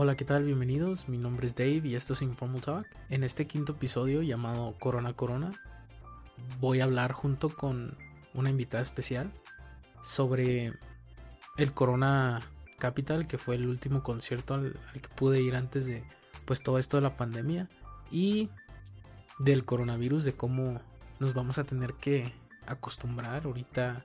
[0.00, 0.44] Hola, ¿qué tal?
[0.44, 1.08] Bienvenidos.
[1.08, 2.86] Mi nombre es Dave y esto es Informal Talk.
[3.08, 5.50] En este quinto episodio llamado Corona Corona,
[6.60, 7.98] voy a hablar junto con
[8.32, 9.32] una invitada especial
[10.00, 10.72] sobre
[11.56, 12.42] el Corona
[12.78, 16.04] Capital, que fue el último concierto al, al que pude ir antes de
[16.44, 17.68] pues todo esto de la pandemia
[18.12, 18.50] y
[19.40, 20.80] del coronavirus, de cómo
[21.18, 22.32] nos vamos a tener que
[22.68, 24.04] acostumbrar ahorita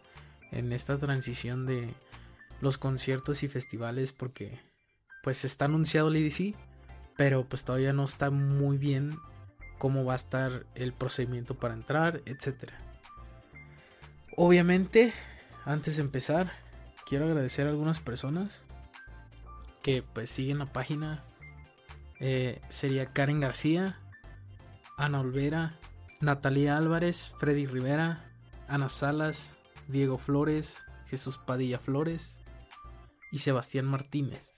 [0.49, 1.93] en esta transición de
[2.61, 4.72] los conciertos y festivales porque
[5.23, 6.53] pues está anunciado el EDC,
[7.15, 9.17] pero pues todavía no está muy bien
[9.79, 12.77] cómo va a estar el procedimiento para entrar, etcétera.
[14.35, 15.13] Obviamente,
[15.65, 16.51] antes de empezar,
[17.05, 18.63] quiero agradecer a algunas personas
[19.81, 21.23] que pues siguen la página.
[22.19, 23.99] Eh, sería Karen García,
[24.97, 25.79] Ana Olvera,
[26.19, 28.29] Natalia Álvarez, Freddy Rivera,
[28.67, 29.55] Ana Salas,
[29.87, 32.39] Diego Flores, Jesús Padilla Flores
[33.31, 34.55] y Sebastián Martínez.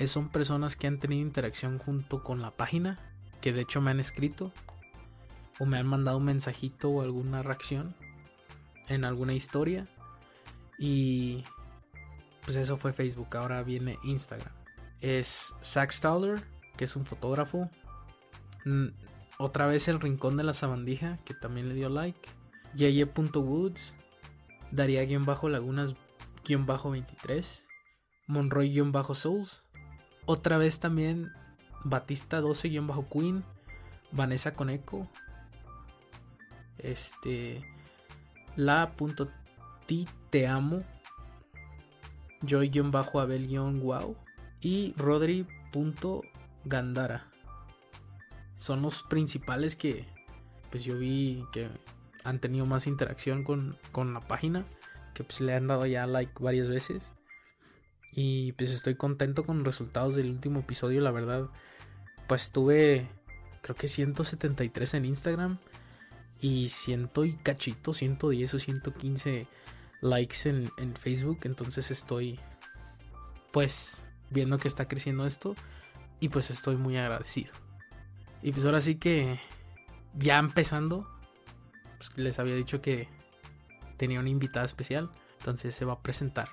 [0.00, 2.98] Eh, son personas que han tenido interacción junto con la página,
[3.42, 4.50] que de hecho me han escrito
[5.58, 7.94] o me han mandado un mensajito o alguna reacción
[8.88, 9.86] en alguna historia.
[10.78, 11.44] Y
[12.42, 14.54] pues eso fue Facebook, ahora viene Instagram.
[15.02, 16.42] Es Zach Staller,
[16.78, 17.68] que es un fotógrafo.
[19.36, 22.26] Otra vez el Rincón de la Sabandija, que también le dio like.
[22.74, 23.92] Yeye.woods,
[24.72, 27.64] Daría-Lagunas-23,
[28.28, 29.62] Monroy-Souls.
[30.30, 31.32] Otra vez también
[31.82, 33.42] Batista 12-Queen,
[34.12, 35.08] Vanessa Coneco.
[36.78, 37.64] Este.
[38.54, 40.84] La.ti te amo.
[42.42, 44.16] Joy-Abel-Wow.
[44.60, 47.26] Y Rodri.gandara
[48.56, 50.06] son los principales que
[50.70, 51.68] pues yo vi que
[52.22, 53.76] han tenido más interacción con,
[54.14, 54.64] la página,
[55.12, 57.14] que pues le han dado ya like varias veces.
[58.12, 61.48] Y pues estoy contento con los resultados del último episodio, la verdad.
[62.26, 63.08] Pues tuve
[63.62, 65.58] creo que 173 en Instagram
[66.40, 69.46] y ciento y cachito, 110 o 115
[70.00, 71.40] likes en, en Facebook.
[71.44, 72.40] Entonces estoy
[73.52, 75.54] pues viendo que está creciendo esto
[76.20, 77.52] y pues estoy muy agradecido.
[78.42, 79.40] Y pues ahora sí que
[80.14, 81.08] ya empezando,
[81.98, 83.08] pues les había dicho que
[83.96, 86.48] tenía una invitada especial, entonces se va a presentar.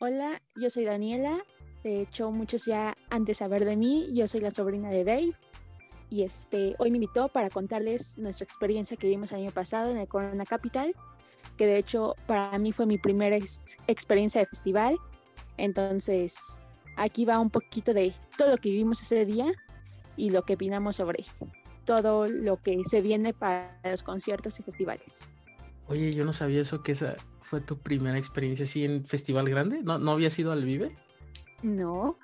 [0.00, 1.44] Hola, yo soy Daniela.
[1.82, 4.08] De hecho, muchos ya han de saber de mí.
[4.12, 5.32] Yo soy la sobrina de Dave.
[6.08, 9.96] Y este, hoy me invitó para contarles nuestra experiencia que vimos el año pasado en
[9.96, 10.94] el Corona Capital,
[11.56, 13.38] que de hecho para mí fue mi primera
[13.88, 14.96] experiencia de festival.
[15.56, 16.36] Entonces,
[16.94, 19.50] aquí va un poquito de todo lo que vivimos ese día
[20.16, 21.24] y lo que opinamos sobre
[21.84, 25.32] todo lo que se viene para los conciertos y festivales.
[25.88, 29.80] Oye, yo no sabía eso, que esa fue tu primera experiencia así en Festival Grande.
[29.82, 30.94] ¿No, no habías ido al Vive?
[31.62, 32.18] No.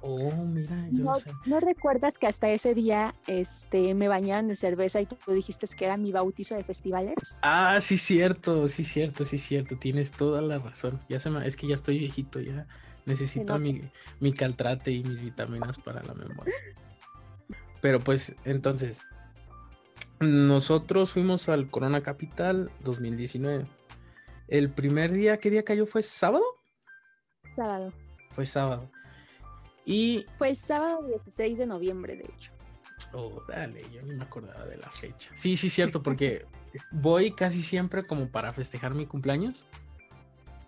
[0.00, 1.32] Oh, mira, yo no, sé.
[1.46, 5.84] ¿No recuerdas que hasta ese día este, me bañaron de cerveza y tú dijiste que
[5.84, 7.14] era mi bautizo de festivales?
[7.42, 9.76] Ah, sí, cierto, sí, cierto, sí, cierto.
[9.76, 11.00] Tienes toda la razón.
[11.08, 11.46] Ya se me...
[11.46, 12.66] Es que ya estoy viejito, ya
[13.06, 13.82] necesito mi,
[14.20, 16.54] mi caltrate y mis vitaminas para la memoria.
[17.80, 19.02] Pero pues entonces,
[20.20, 23.66] nosotros fuimos al Corona Capital 2019.
[24.48, 25.86] El primer día, ¿qué día cayó?
[25.86, 26.44] ¿Fue sábado?
[27.56, 27.92] Sábado.
[28.34, 28.90] Fue sábado.
[29.86, 30.26] Y...
[30.36, 32.52] Fue sábado 16 de noviembre, de hecho.
[33.14, 35.30] Oh, dale, yo ni me acordaba de la fecha.
[35.34, 36.44] Sí, sí, cierto, porque
[36.92, 39.64] voy casi siempre como para festejar mi cumpleaños.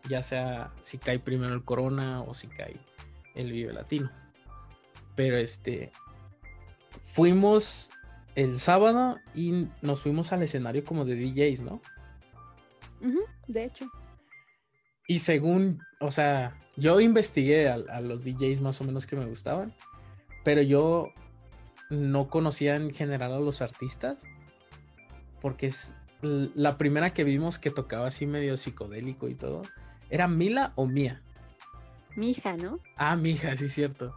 [0.09, 2.81] Ya sea si cae primero el Corona o si cae
[3.35, 4.11] el Vive Latino.
[5.15, 5.93] Pero este,
[7.03, 7.91] fuimos
[8.35, 11.81] el sábado y nos fuimos al escenario como de DJs, ¿no?
[13.49, 13.87] de hecho.
[15.09, 19.75] Y según, o sea, yo investigué a, los DJs más o menos que me gustaban,
[20.45, 21.09] pero yo
[21.91, 24.23] no conocía en general a los artistas,
[25.41, 29.63] porque es la primera que vimos que tocaba así medio psicodélico y todo,
[30.09, 31.21] ¿era Mila o Mía?
[32.17, 32.79] Mija, ¿no?
[32.97, 34.15] Ah, Mija, sí, cierto.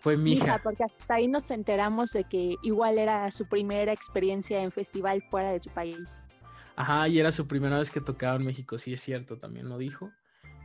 [0.00, 0.60] Fue mi hija.
[0.62, 5.52] Porque hasta ahí nos enteramos de que igual era su primera experiencia en festival fuera
[5.52, 6.26] de su país.
[6.74, 9.76] Ajá, y era su primera vez que tocaba en México, sí es cierto, también lo
[9.76, 10.10] dijo.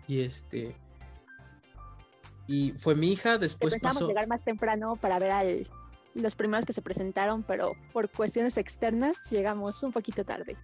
[0.07, 0.75] Y este.
[2.47, 4.07] Y fue mi hija, después Pensamos pasó...
[4.07, 5.67] llegar más temprano para ver al,
[6.13, 10.55] los primeros que se presentaron, pero por cuestiones externas llegamos un poquito tarde.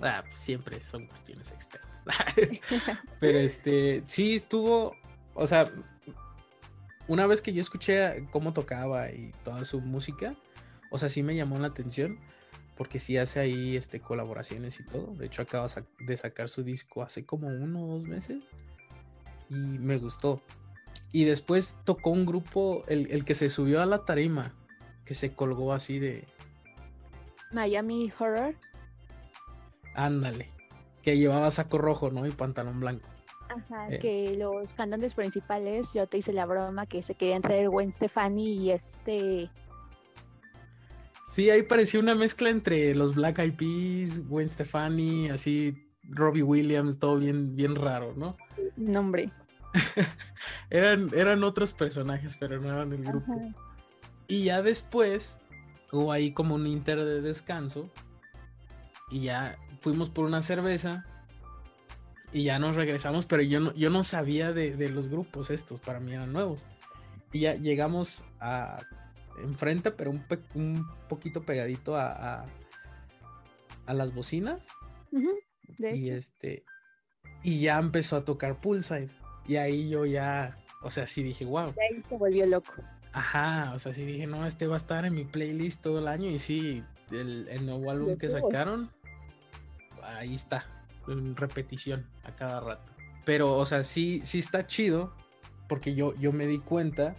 [0.00, 1.90] Ah, pues siempre son cuestiones externas.
[3.20, 4.94] pero este, sí estuvo,
[5.34, 5.70] o sea,
[7.10, 10.36] una vez que yo escuché cómo tocaba y toda su música,
[10.92, 12.20] o sea, sí me llamó la atención
[12.76, 15.16] porque sí hace ahí este, colaboraciones y todo.
[15.16, 15.66] De hecho, acaba
[15.98, 18.38] de sacar su disco hace como uno o dos meses
[19.48, 20.40] y me gustó.
[21.10, 24.54] Y después tocó un grupo, el, el que se subió a la tarima,
[25.04, 26.28] que se colgó así de.
[27.50, 28.54] Miami Horror.
[29.96, 30.52] Ándale.
[31.02, 32.24] Que llevaba saco rojo, ¿no?
[32.24, 33.08] Y pantalón blanco.
[33.54, 33.98] Ajá, Eh.
[33.98, 38.54] que los cantantes principales, yo te hice la broma que se querían traer Gwen Stefani
[38.54, 39.50] y este.
[41.28, 46.98] Sí, ahí parecía una mezcla entre los Black Eyed Peas, Gwen Stefani, así Robbie Williams,
[46.98, 48.36] todo bien, bien raro, ¿no?
[48.76, 49.30] nombre.
[50.70, 53.32] Eran, eran otros personajes, pero no eran el grupo.
[53.32, 53.54] Ajá.
[54.26, 55.38] Y ya después
[55.92, 57.88] hubo ahí como un inter de descanso.
[59.10, 61.04] Y ya fuimos por una cerveza.
[62.32, 65.80] Y ya nos regresamos, pero yo no, yo no sabía de, de los grupos estos,
[65.80, 66.64] para mí eran nuevos.
[67.32, 68.82] Y ya llegamos a
[69.42, 72.46] enfrente, pero un, pe- un poquito pegadito a, a,
[73.86, 74.60] a las bocinas.
[75.78, 76.18] De Y hecho.
[76.18, 76.64] este.
[77.42, 79.10] Y ya empezó a tocar Poolside.
[79.46, 80.58] Y ahí yo ya.
[80.82, 81.72] O sea, sí dije, wow.
[81.72, 82.72] De ahí se volvió loco.
[83.12, 86.06] Ajá, o sea, sí dije, no, este va a estar en mi playlist todo el
[86.06, 86.30] año.
[86.30, 88.88] Y sí, el, el nuevo álbum que sacaron,
[90.02, 90.64] ahí está,
[91.06, 92.92] repetición a cada rato.
[93.24, 95.12] Pero, o sea, sí, sí está chido,
[95.68, 97.16] porque yo, yo me di cuenta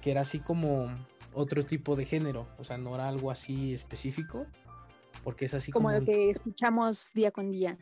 [0.00, 0.90] que era así como
[1.32, 2.46] otro tipo de género.
[2.58, 4.46] O sea, no era algo así específico,
[5.22, 5.98] porque es así Como como.
[5.98, 7.78] lo que escuchamos día con día.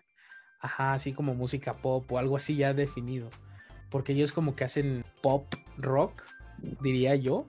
[0.60, 3.28] Ajá, así como música pop o algo así ya definido.
[3.90, 6.22] Porque ellos como que hacen pop rock,
[6.80, 7.48] diría yo.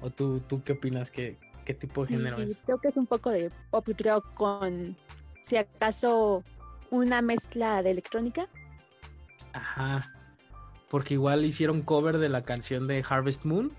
[0.00, 1.10] ¿O tú, tú qué opinas?
[1.10, 2.62] ¿Qué, qué tipo de Sí, género es?
[2.64, 4.96] creo que es un poco de pop rock con,
[5.42, 6.44] si acaso,
[6.96, 8.48] una mezcla de electrónica.
[9.52, 10.12] Ajá.
[10.88, 13.72] Porque igual hicieron cover de la canción de Harvest Moon.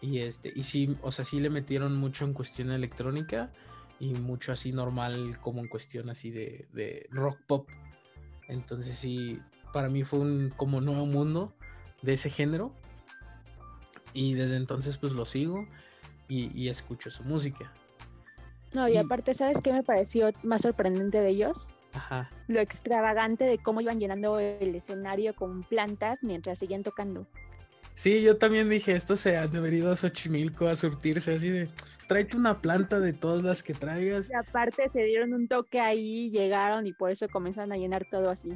[0.00, 3.50] Y este, y sí, o sea, sí le metieron mucho en cuestión electrónica.
[4.00, 7.68] Y mucho así normal, como en cuestión así de, de rock pop.
[8.48, 9.40] Entonces sí,
[9.72, 11.54] para mí fue un como nuevo mundo
[12.02, 12.72] de ese género.
[14.12, 15.66] Y desde entonces pues lo sigo
[16.28, 17.72] y, y escucho su música.
[18.74, 21.70] No, y Y- aparte, ¿sabes qué me pareció más sorprendente de ellos?
[21.94, 22.30] Ajá.
[22.48, 27.26] Lo extravagante de cómo iban llenando el escenario con plantas mientras seguían tocando.
[27.94, 31.48] Sí, yo también dije, esto se han de haber ido a Xochimilco a surtirse así
[31.48, 31.68] de,
[32.08, 34.28] tráete una planta de todas las que traigas.
[34.28, 38.30] Y aparte se dieron un toque ahí, llegaron y por eso comenzaron a llenar todo
[38.30, 38.50] así.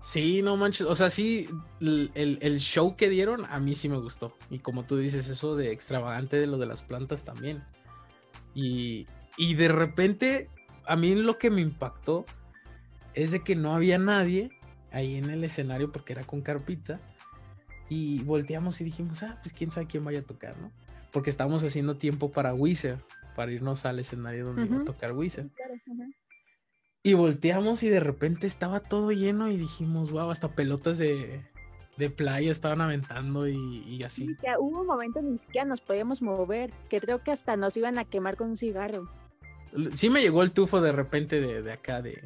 [0.00, 1.48] Sí, no manches, o sea, sí,
[1.80, 4.36] el, el- el show que dieron a mí sí me gustó.
[4.50, 7.64] Y como tú dices, eso de extravagante de lo de las plantas también.
[8.54, 9.06] Y,
[9.36, 10.50] y de repente,
[10.86, 12.26] a mí lo que me impactó
[13.14, 14.50] es de que no había nadie
[14.92, 17.00] ahí en el escenario porque era con carpita.
[17.88, 20.70] Y volteamos y dijimos, ah, pues quién sabe quién vaya a tocar, ¿no?
[21.10, 23.00] Porque estábamos haciendo tiempo para Wizard,
[23.34, 25.46] para irnos al escenario donde iba a tocar Wizard.
[27.02, 31.40] Y volteamos y de repente estaba todo lleno y dijimos, wow, hasta pelotas de,
[31.96, 33.56] de playa estaban aventando y,
[33.86, 34.26] y así.
[34.26, 37.76] Sí, que hubo un momento ni siquiera nos podíamos mover, que creo que hasta nos
[37.78, 39.08] iban a quemar con un cigarro.
[39.94, 42.22] Sí me llegó el tufo de repente de, de acá, de,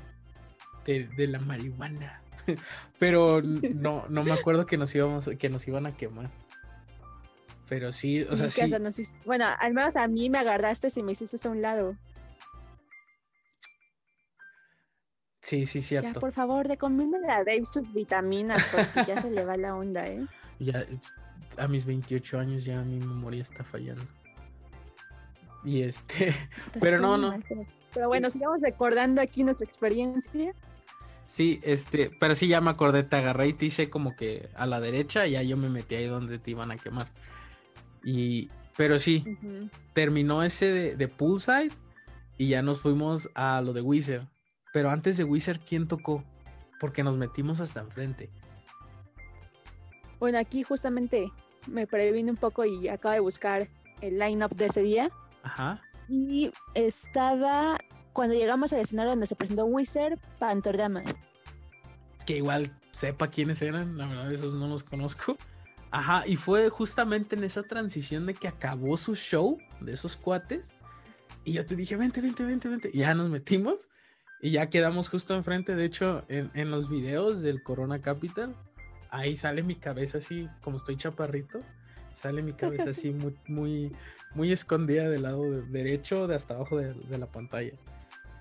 [0.84, 2.20] de, de la marihuana.
[2.99, 6.31] Pero no, no me acuerdo que nos íbamos, que nos iban a quemar.
[7.69, 8.69] Pero sí, o sea, sí.
[8.69, 11.96] nos Bueno, al menos a mí me agarraste y me hiciste a un lado.
[15.41, 16.20] Sí, sí, Ya, cierto.
[16.20, 20.27] por favor, recomiéndale a Dave sus vitaminas porque ya se le va la onda, ¿eh?
[20.58, 20.86] Ya
[21.58, 24.05] a mis 28 años ya mi memoria está fallando.
[25.65, 27.29] Y este, Estás Pero no, no.
[27.31, 27.44] mal,
[27.93, 30.55] Pero bueno, sigamos recordando aquí nuestra experiencia.
[31.32, 34.67] Sí, este, pero sí ya me acordé, te agarré y te hice como que a
[34.67, 37.06] la derecha y ya yo me metí ahí donde te iban a quemar.
[38.05, 39.24] Y, pero sí,
[39.94, 41.72] terminó ese de, de Poolside
[42.36, 44.29] y ya nos fuimos a lo de Wizard.
[44.74, 46.22] Pero antes de Wizard, ¿quién tocó?
[46.79, 48.29] Porque nos metimos hasta enfrente.
[50.20, 51.32] Bueno, aquí justamente
[51.67, 53.69] me previne un poco y acabo de buscar
[54.03, 55.10] el line-up de ese día.
[55.44, 55.81] Ajá.
[56.10, 57.79] Y estaba
[58.12, 61.02] cuando llegamos al escenario donde se presentó Wizard, Pantordama.
[62.26, 65.36] Que igual sepa quiénes eran, la verdad, esos no los conozco.
[65.90, 70.72] Ajá, y fue justamente en esa transición de que acabó su show de esos cuates.
[71.44, 72.90] Y yo te dije, vente, vente, vente, vente.
[72.92, 73.88] Y ya nos metimos
[74.40, 75.74] y ya quedamos justo enfrente.
[75.74, 78.54] De hecho, en, en los videos del Corona Capital,
[79.10, 81.60] ahí sale mi cabeza así, como estoy chaparrito,
[82.12, 83.92] sale mi cabeza así muy, muy,
[84.34, 87.72] muy escondida del lado de- derecho, de hasta abajo de, de la pantalla.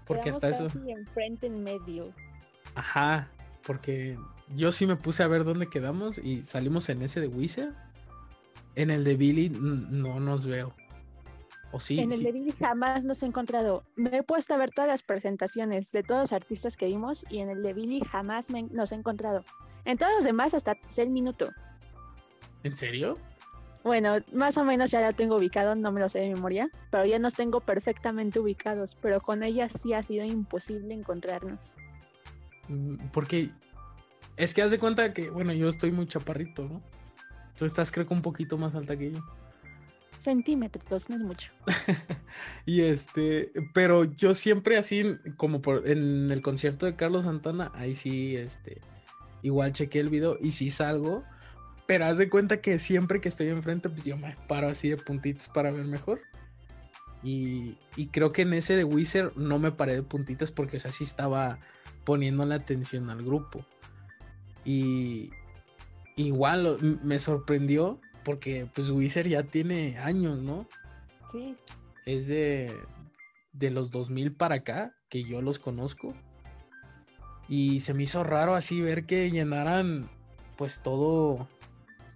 [0.06, 0.68] Porque hasta eso.
[0.88, 2.12] enfrente en medio.
[2.76, 3.30] Ajá,
[3.66, 4.18] porque
[4.56, 7.74] yo sí me puse a ver dónde quedamos y salimos en ese de Wizard.
[8.76, 10.74] En el de Billy no nos veo.
[11.74, 12.24] O sí, en el sí.
[12.26, 13.84] de Billy jamás nos he encontrado.
[13.96, 17.40] Me he puesto a ver todas las presentaciones de todos los artistas que vimos y
[17.40, 19.46] en el de Billy jamás me- nos he encontrado.
[19.86, 21.50] En todos los demás hasta el minuto.
[22.64, 23.18] ¿En serio?
[23.84, 27.06] Bueno, más o menos ya la tengo ubicado, no me lo sé de memoria, pero
[27.06, 31.76] ya nos tengo perfectamente ubicados, pero con ella sí ha sido imposible encontrarnos.
[32.68, 33.50] Mm, Porque
[34.38, 36.82] es que haz de cuenta que, bueno, yo estoy muy chaparrito, ¿no?
[37.58, 39.20] Tú estás creo que un poquito más alta que yo.
[40.20, 41.52] Centímetros, no es mucho.
[42.66, 47.94] Y este, pero yo siempre así, como por, en el concierto de Carlos Santana, ahí
[47.94, 48.80] sí, este,
[49.42, 51.24] igual chequé el video y sí salgo,
[51.92, 54.96] pero haz de cuenta que siempre que estoy enfrente, pues yo me paro así de
[54.96, 56.22] puntitas para ver mejor.
[57.22, 60.80] Y, y creo que en ese de Wizard no me paré de puntitas porque, o
[60.80, 61.60] sea, sí estaba
[62.06, 63.66] poniendo la atención al grupo.
[64.64, 65.32] Y
[66.16, 70.70] igual me sorprendió porque, pues, Wizard ya tiene años, ¿no?
[71.34, 71.58] Sí.
[72.06, 72.74] es de,
[73.52, 76.14] de los 2000 para acá, que yo los conozco.
[77.50, 80.10] Y se me hizo raro así ver que llenaran
[80.56, 81.50] pues todo,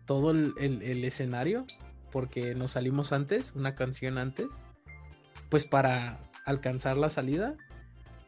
[0.06, 1.66] todo el, el- el escenario,
[2.12, 4.48] porque nos salimos antes, una canción antes,
[5.50, 7.56] pues para alcanzar la salida.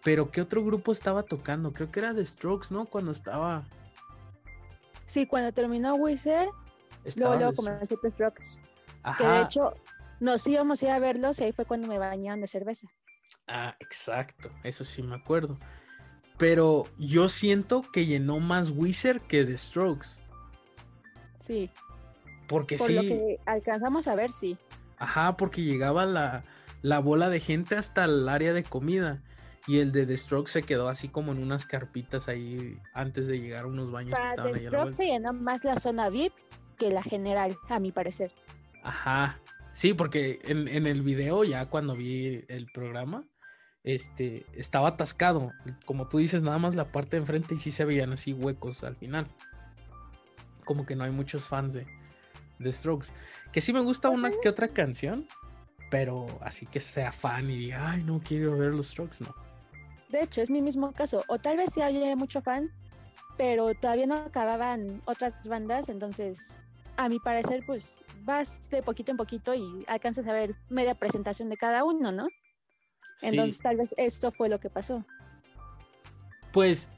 [0.04, 1.74] Pero ¿qué otro grupo estaba tocando?
[1.74, 2.86] Creo que era The Strokes, ¿no?
[2.86, 3.66] Cuando estaba...
[5.06, 6.50] Sí, cuando terminó Wizard,
[7.16, 8.60] luego, luego comenzó The Strokes.
[9.04, 9.18] Ajá.
[9.18, 9.74] Que de hecho
[10.20, 12.88] nos íbamos a ir a verlos y ahí fue cuando me bañaron de cerveza.
[13.48, 15.58] Ah, exacto, eso sí me acuerdo.
[16.38, 20.08] Pero yo siento que llenó más Wizard que The Strokes.
[21.48, 21.70] Sí,
[22.48, 24.58] Porque por sí, lo que alcanzamos a ver, sí.
[25.00, 26.44] ajá, porque llegaba la,
[26.82, 29.24] la bola de gente hasta el área de comida.
[29.70, 33.40] Y el de The Strokes se quedó así como en unas carpitas ahí antes de
[33.40, 34.98] llegar a unos baños que estaban The ahí a la Strokes vuelta.
[34.98, 36.32] se llenó más la zona VIP
[36.78, 38.32] que la general, a mi parecer.
[38.84, 39.40] Ajá.
[39.74, 43.26] Sí, porque en, en el video, ya cuando vi el programa,
[43.84, 45.52] este, estaba atascado.
[45.86, 48.84] Como tú dices, nada más la parte de enfrente y sí se veían así huecos
[48.84, 49.28] al final.
[50.68, 51.88] Como que no hay muchos fans de,
[52.60, 53.08] de Strokes.
[53.54, 55.26] Que sí me gusta una que otra canción,
[55.90, 59.34] pero así que sea fan y diga, ay, no quiero ver los Strokes, no.
[60.10, 61.24] De hecho, es mi mismo caso.
[61.28, 62.70] O tal vez sí había mucho fan,
[63.38, 69.18] pero todavía no acababan otras bandas, entonces, a mi parecer, pues vas de poquito en
[69.18, 72.28] poquito y alcanzas a ver media presentación de cada uno, ¿no?
[73.18, 73.28] Sí.
[73.28, 75.06] Entonces, tal vez esto fue lo que pasó.
[76.52, 76.90] Pues,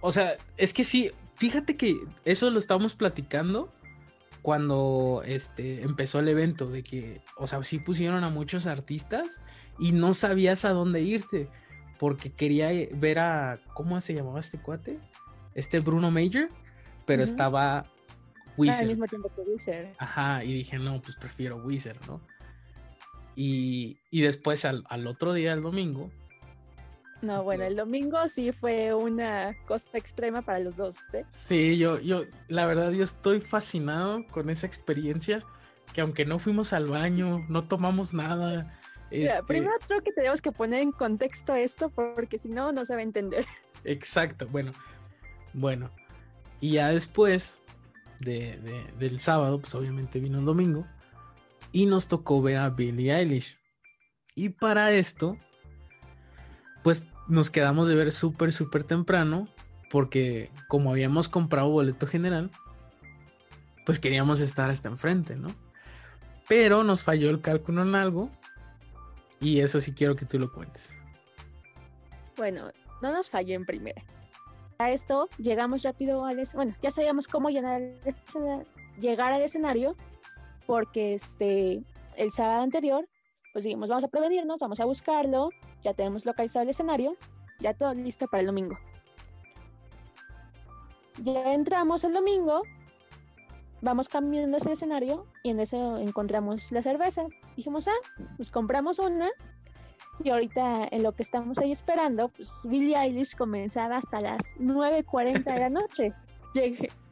[0.00, 3.72] o sea, es que sí, fíjate que eso lo estábamos platicando
[4.42, 9.40] cuando este empezó el evento, de que, o sea, sí pusieron a muchos artistas
[9.78, 11.48] y no sabías a dónde irte,
[11.98, 14.98] porque quería ver a, ¿cómo se llamaba este cuate?
[15.54, 16.50] Este Bruno Major,
[17.06, 17.86] pero estaba Al
[18.58, 18.86] Wizard.
[18.86, 19.94] mismo tiempo que Wizard.
[19.98, 22.20] Ajá, y dije, no, pues prefiero Wizard, ¿no?
[23.36, 26.10] Y, y después al, al otro día, el domingo,
[27.22, 31.24] No, bueno, el domingo sí fue una cosa extrema para los dos, ¿eh?
[31.30, 35.42] Sí, yo, yo, la verdad, yo estoy fascinado con esa experiencia.
[35.92, 38.76] Que aunque no fuimos al baño, no tomamos nada.
[39.10, 42.84] Mira, este, primero creo que tenemos que poner en contexto esto porque si no, no
[42.84, 43.46] se va a entender.
[43.84, 44.72] Exacto, bueno.
[45.52, 45.90] Bueno.
[46.60, 47.58] Y ya después
[48.20, 50.84] de, de- del sábado, pues obviamente vino el domingo.
[51.70, 53.56] Y nos tocó ver a Billie Eilish.
[54.34, 55.36] Y para esto,
[56.84, 59.48] pues nos quedamos de ver súper, súper temprano.
[59.90, 62.50] Porque como habíamos comprado boleto general,
[63.86, 65.48] pues queríamos estar hasta enfrente, ¿no?
[66.48, 68.30] Pero nos falló el cálculo en algo.
[69.40, 70.92] Y eso sí quiero que tú lo cuentes.
[72.36, 72.70] Bueno,
[73.02, 74.02] no nos falló en primera.
[74.78, 77.80] A esto llegamos rápido al bueno, ya sabíamos cómo llegar
[79.32, 79.96] al escenario
[80.66, 81.84] porque este
[82.16, 83.08] el sábado anterior
[83.52, 85.50] pues dijimos vamos a prevenirnos, vamos a buscarlo,
[85.84, 87.16] ya tenemos localizado el escenario,
[87.60, 88.76] ya todo listo para el domingo.
[91.22, 92.62] Ya entramos el domingo,
[93.80, 97.32] vamos cambiando ese escenario y en eso encontramos las cervezas.
[97.56, 99.30] Dijimos, ah, pues compramos una
[100.22, 105.44] y ahorita en lo que estamos ahí esperando, pues Billie Eilish comenzaba hasta las 9.40
[105.44, 106.12] de la noche.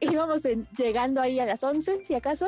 [0.01, 2.47] Íbamos en- llegando ahí a las 11, si acaso.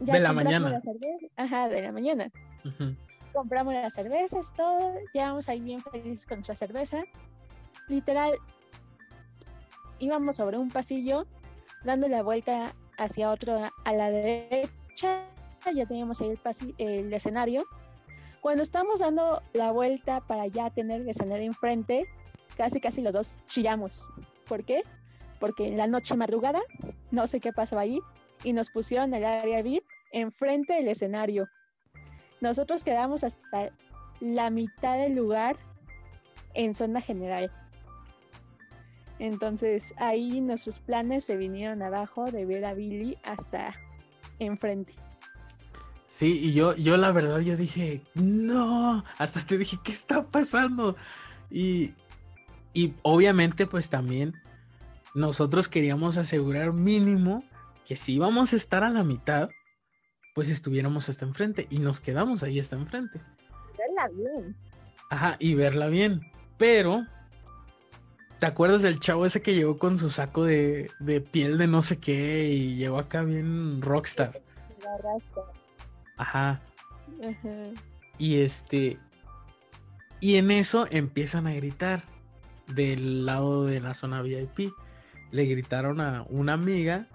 [0.00, 0.70] De la mañana.
[0.70, 1.44] la.
[1.44, 2.30] Ajá, de la mañana.
[2.64, 2.94] ujú.
[3.32, 4.94] Compramos las cervezas, todo.
[5.12, 7.02] Llegamos ahí bien felices con nuestra cerveza.
[7.88, 8.32] Literal,
[9.98, 11.26] íbamos sobre un pasillo,
[11.84, 15.24] dando la vuelta hacia otro a- la derecha.
[15.74, 17.64] Ya teníamos ahí el, el escenario.
[18.40, 22.06] Cuando estamos dando la vuelta para ya tener el escenario enfrente,
[22.56, 24.10] casi casi los dos chillamos.
[24.48, 24.82] ¿Por qué?
[25.38, 26.60] Porque en la noche madrugada,
[27.10, 28.00] no sé qué pasó ahí,
[28.44, 31.48] y nos pusieron el área VIP enfrente del escenario.
[32.42, 33.70] Nosotros quedamos hasta
[34.20, 35.56] la mitad del lugar
[36.54, 37.52] en zona general.
[39.20, 43.76] Entonces ahí nuestros planes se vinieron abajo de ver a Billy hasta
[44.40, 44.92] enfrente.
[46.08, 50.96] Sí, y yo, yo la verdad, yo dije, no, hasta te dije, ¿qué está pasando?
[51.48, 51.94] Y,
[52.74, 54.34] y obviamente, pues también
[55.14, 57.44] nosotros queríamos asegurar mínimo
[57.86, 59.48] que si íbamos a estar a la mitad,
[60.34, 63.20] pues estuviéramos hasta enfrente y nos quedamos ahí hasta enfrente.
[63.78, 64.56] Verla bien.
[65.10, 66.22] Ajá, y verla bien.
[66.56, 67.06] Pero,
[68.38, 71.82] ¿te acuerdas del chavo ese que llegó con su saco de, de piel de no
[71.82, 74.40] sé qué y llegó acá bien rockstar?
[76.16, 76.60] Ajá.
[77.20, 77.70] Ajá.
[78.18, 78.98] Y este.
[80.20, 82.04] Y en eso empiezan a gritar
[82.68, 84.72] del lado de la zona VIP.
[85.30, 87.08] Le gritaron a una amiga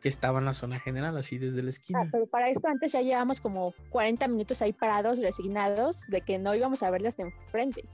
[0.00, 2.08] que estaba en la zona general, así desde la Ah, esquina.
[2.10, 6.54] pero para esto antes ya llevamos como 40 minutos ahí parados, resignados, de que no
[6.54, 7.84] íbamos a verla hasta enfrente.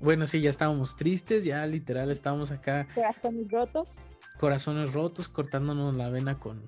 [0.00, 3.94] Bueno, sí, ya estábamos tristes, ya literal estábamos acá, Corazones rotos.
[4.38, 6.62] corazones rotos, cortándonos la vena con,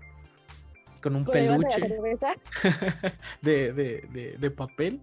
[1.03, 1.81] con un con de peluche
[3.43, 5.01] de, de- de- de papel.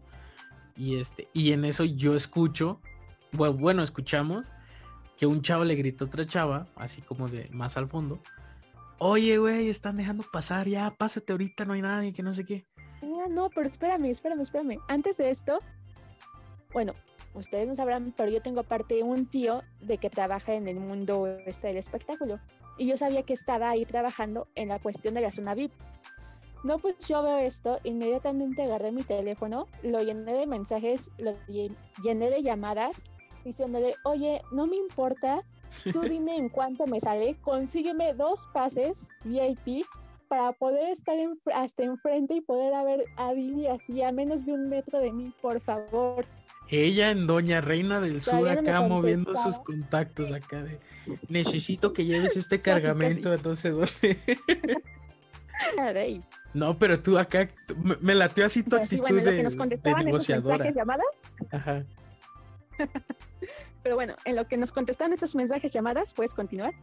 [0.75, 2.81] Y este, y en eso yo escucho,
[3.31, 4.51] bueno, bueno, escuchamos
[5.17, 8.19] que un chavo le gritó a otra chava, así como de más al fondo.
[8.99, 12.65] Oye, güey, están dejando pasar, ya, pásate ahorita, no hay nadie, que no sé qué.
[13.03, 14.79] Ah, no, pero espérame, espérame, espérame.
[14.87, 15.59] Antes de esto,
[16.73, 16.93] bueno,
[17.33, 21.27] ustedes no sabrán, pero yo tengo aparte un tío de que trabaja en el mundo
[21.45, 22.39] este del espectáculo.
[22.77, 25.73] Y yo sabía que estaba ahí trabajando en la cuestión de la zona VIP.
[26.63, 31.75] No, pues yo veo esto, inmediatamente agarré mi teléfono, lo llené de mensajes, lo llen-
[32.01, 33.03] llené de llamadas,
[33.43, 35.43] diciéndole, oye, no me importa,
[35.91, 39.83] tú dime en cuánto me sale, consígueme dos pases VIP
[40.27, 44.53] para poder estar en- hasta enfrente y poder ver a Billy así a menos de
[44.53, 46.25] un metro de mí, por favor.
[46.69, 50.79] Ella en Doña Reina del Sur no acá moviendo sus contactos acá de
[51.29, 54.19] necesito que lleves este cargamento entonces ¿dónde?
[55.79, 56.21] Ah, Dave.
[56.53, 59.37] No, pero tú acá me, me latió así tu sí, actitud bueno, en lo de,
[59.37, 60.57] que nos de negociadora.
[60.57, 61.05] mensajes, llamadas,
[61.51, 61.83] Ajá.
[63.85, 66.73] pero bueno, en lo que nos contestaban esos mensajes, llamadas, puedes continuar.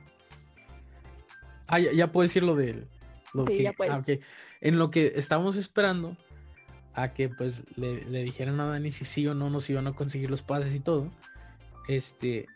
[1.66, 2.86] Ah, ya, ya puedo decir lo del.
[3.34, 3.92] Lo Sí, que, ya puedes.
[3.92, 4.22] ah, ok.
[4.60, 6.16] En lo que estábamos esperando
[6.94, 9.94] a que pues le, le dijeran a Dani si sí o no nos iban a
[9.94, 11.10] conseguir los pases y todo.
[11.88, 12.46] Este.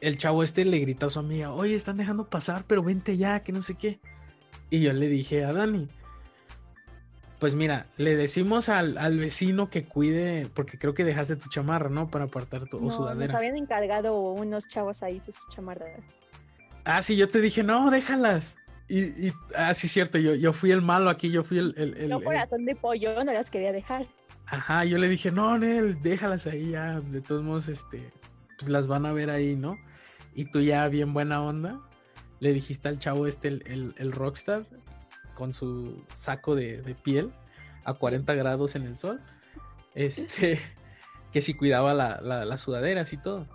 [0.00, 3.40] El chavo este le gritó a su amiga, oye, están dejando pasar, pero vente ya,
[3.42, 4.00] que no sé qué.
[4.70, 5.86] Y yo le dije a Dani,
[7.44, 11.90] pues mira, le decimos al, al vecino que cuide, porque creo que dejaste tu chamarra,
[11.90, 12.08] ¿no?
[12.08, 13.36] Para apartar tu o No, nos sudadera.
[13.36, 16.00] habían encargado unos chavos ahí sus chamarras.
[16.86, 18.56] Ah, sí, yo te dije, no, déjalas.
[18.88, 21.74] Y, y ah, sí, cierto, yo, yo fui el malo aquí, yo fui el.
[21.76, 24.06] el- el- No el- corazón de pollo, no las quería dejar.
[24.46, 26.98] Ajá, yo le dije, no, Nel, déjalas ahí ya.
[27.00, 28.10] De todos modos, este,
[28.58, 29.76] pues las van a ver ahí, ¿no?
[30.34, 31.78] Y tú ya, bien buena onda,
[32.40, 34.64] le dijiste al chavo este, el, el- el rockstar,
[35.34, 37.32] con su saco de, de piel
[37.84, 39.20] a 40 grados en el sol,
[39.94, 40.58] este,
[41.32, 43.46] que si cuidaba la, la- las sudaderas y todo.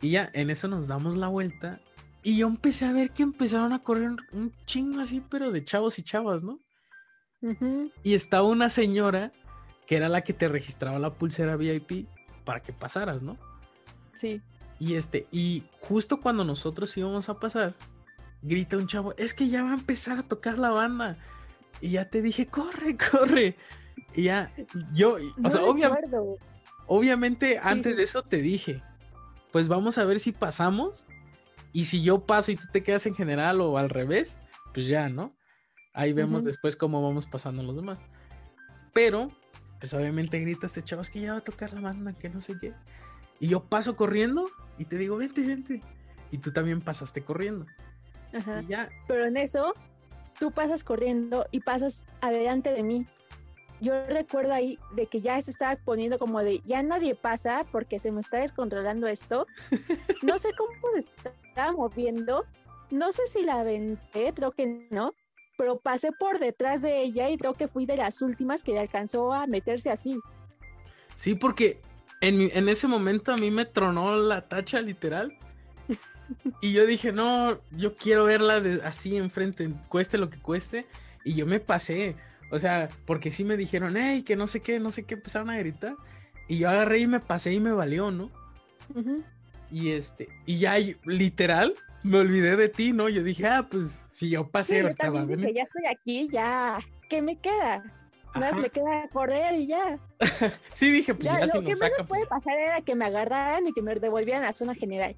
[0.00, 1.80] Y ya, en eso nos damos la vuelta.
[2.22, 5.98] Y yo empecé a ver que empezaron a correr un chingo así, pero de chavos
[5.98, 6.60] y chavas, ¿no?
[8.02, 9.32] Y estaba una señora
[9.86, 12.08] que era la que te registraba la pulsera VIP
[12.44, 13.38] para que pasaras, ¿no?
[14.14, 14.42] Sí.
[14.80, 17.74] Y este, y justo cuando nosotros íbamos a pasar,
[18.42, 21.16] grita un chavo, es que ya va a empezar a tocar la banda.
[21.80, 23.56] Y ya te dije, corre, corre.
[24.14, 24.52] Y ya,
[24.92, 25.88] yo, o sea, obvia-
[26.86, 28.82] obviamente antes de eso te dije,
[29.52, 31.04] pues vamos a ver si pasamos.
[31.72, 34.38] Y si yo paso y tú te quedas en general o al revés,
[34.72, 35.30] pues ya, ¿no?
[35.92, 37.98] Ahí vemos después cómo vamos pasando los demás.
[38.94, 39.30] Pero,
[39.78, 42.40] pues obviamente grita este chavo, es que ya va a tocar la banda, que no
[42.40, 42.72] sé qué.
[43.38, 44.48] Y yo paso corriendo
[44.78, 45.82] y te digo, vente, vente.
[46.30, 47.66] Y tú también pasaste corriendo.
[48.32, 48.62] Ajá.
[48.68, 49.74] Ya, Pero en eso,
[50.38, 53.06] tú pasas corriendo y pasas adelante de mí.
[53.80, 58.00] Yo recuerdo ahí de que ya se estaba poniendo como de ya nadie pasa porque
[58.00, 59.46] se me está descontrolando esto.
[60.22, 62.44] No sé cómo se estaba moviendo.
[62.90, 65.14] No sé si la aventé, creo que no.
[65.56, 68.80] Pero pasé por detrás de ella y creo que fui de las últimas que le
[68.80, 70.18] alcanzó a meterse así.
[71.14, 71.80] sí, porque
[72.20, 75.36] en, en ese momento a mí me tronó la tacha literal.
[76.60, 80.86] Y yo dije, no, yo quiero verla de- así enfrente, cueste lo que cueste.
[81.24, 82.16] Y yo me pasé.
[82.50, 85.50] O sea, porque sí me dijeron, hey, que no sé qué, no sé qué, empezaron
[85.50, 85.94] a gritar.
[86.48, 88.30] Y yo agarré y me pasé y me valió, ¿no?
[89.70, 93.08] Y este, y ya literal, me olvidé de ti, ¿no?
[93.10, 95.54] Yo dije, ah, pues si yo Sí, pasé, yo ahorita va a también venir.
[95.54, 96.78] dije, ya estoy aquí, ya.
[97.10, 97.82] ¿Qué me queda?
[98.34, 99.98] Más me queda correr y ya.
[100.72, 102.80] Sí, dije, pues Ya, ya, lo si que nos menos saca, puede pues, pasar era
[102.80, 105.14] que me agarraran y que me devolvieran a la zona general.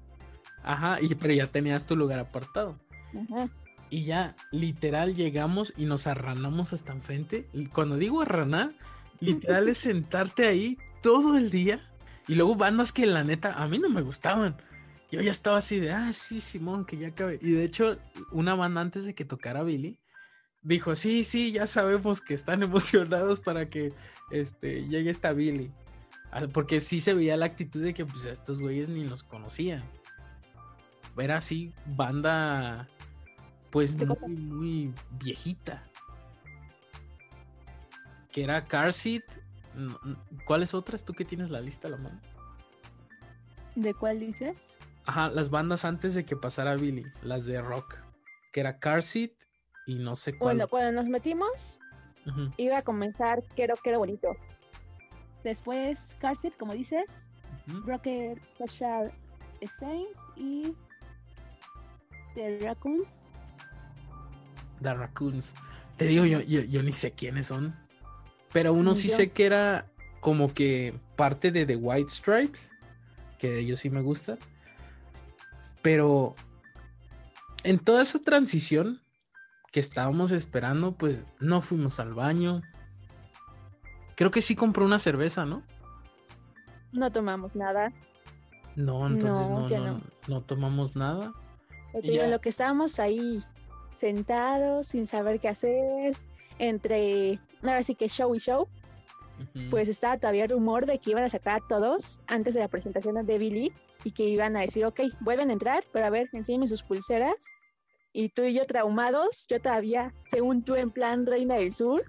[0.63, 2.79] Ajá, y, pero ya tenías tu lugar apartado.
[3.09, 3.49] Ajá.
[3.89, 7.47] Y ya, literal, llegamos y nos arranamos hasta enfrente.
[7.53, 8.73] Y Cuando digo arranar,
[9.19, 11.81] literal es sentarte ahí todo el día.
[12.27, 14.55] Y luego bandas que la neta a mí no me gustaban.
[15.11, 17.37] Yo ya estaba así de, ah, sí, Simón, que ya acabe.
[17.41, 17.97] Y de hecho,
[18.31, 19.99] una banda antes de que tocara Billy,
[20.61, 23.93] dijo, sí, sí, ya sabemos que están emocionados para que
[24.31, 25.71] este, llegue esta Billy.
[26.53, 29.83] Porque sí se veía la actitud de que pues estos güeyes ni los conocían.
[31.17, 32.87] Era así, banda,
[33.69, 35.83] pues muy, muy viejita.
[38.31, 39.23] Que era Car Seat.
[40.45, 41.05] ¿Cuáles otras?
[41.05, 42.19] ¿Tú que tienes la lista a la mano?
[43.75, 44.77] ¿De cuál dices?
[45.05, 47.97] Ajá, las bandas antes de que pasara Billy, las de rock.
[48.51, 49.31] Que era Car Seat
[49.85, 50.55] y no sé cuál.
[50.55, 51.79] Bueno, cuando nos metimos,
[52.57, 54.35] iba a comenzar Quiero, Quiero Bonito.
[55.43, 57.27] Después, Car Seat, como dices,
[57.67, 57.81] ujú.
[57.81, 59.11] Broker Social
[59.59, 60.75] Essence y
[62.35, 63.31] The Raccoons.
[64.81, 65.53] The Raccoons.
[65.97, 67.75] Te digo, yo, yo, yo ni sé quiénes son.
[68.51, 69.15] Pero uno sí yo.
[69.15, 69.87] sé que era
[70.19, 72.71] como que parte de The White Stripes.
[73.37, 74.37] Que de ellos sí me gusta.
[75.81, 76.35] Pero
[77.63, 79.01] en toda esa transición
[79.71, 82.61] que estábamos esperando, pues no fuimos al baño.
[84.15, 85.63] Creo que sí compró una cerveza, ¿no?
[86.91, 87.93] No tomamos nada.
[88.75, 90.01] No, entonces no, no.
[90.27, 91.33] no tomamos nada.
[91.93, 92.27] Digo, ya.
[92.27, 93.43] lo que estábamos ahí
[93.97, 96.15] sentados, sin saber qué hacer,
[96.57, 98.67] entre, ahora sí que show y show,
[99.69, 102.67] pues estaba todavía el rumor de que iban a sacar a todos antes de la
[102.67, 103.73] presentación de Billy
[104.03, 107.35] y que iban a decir, ok, vuelven a entrar, pero a ver, enséñenme sus pulseras.
[108.13, 112.03] Y tú y yo traumados, yo todavía, según tú, en plan Reina del Sur,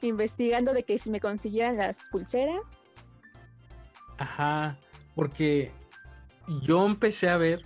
[0.00, 2.76] investigando de que si me consiguieran las pulseras.
[4.16, 4.78] Ajá,
[5.14, 5.72] porque
[6.62, 7.64] yo empecé a ver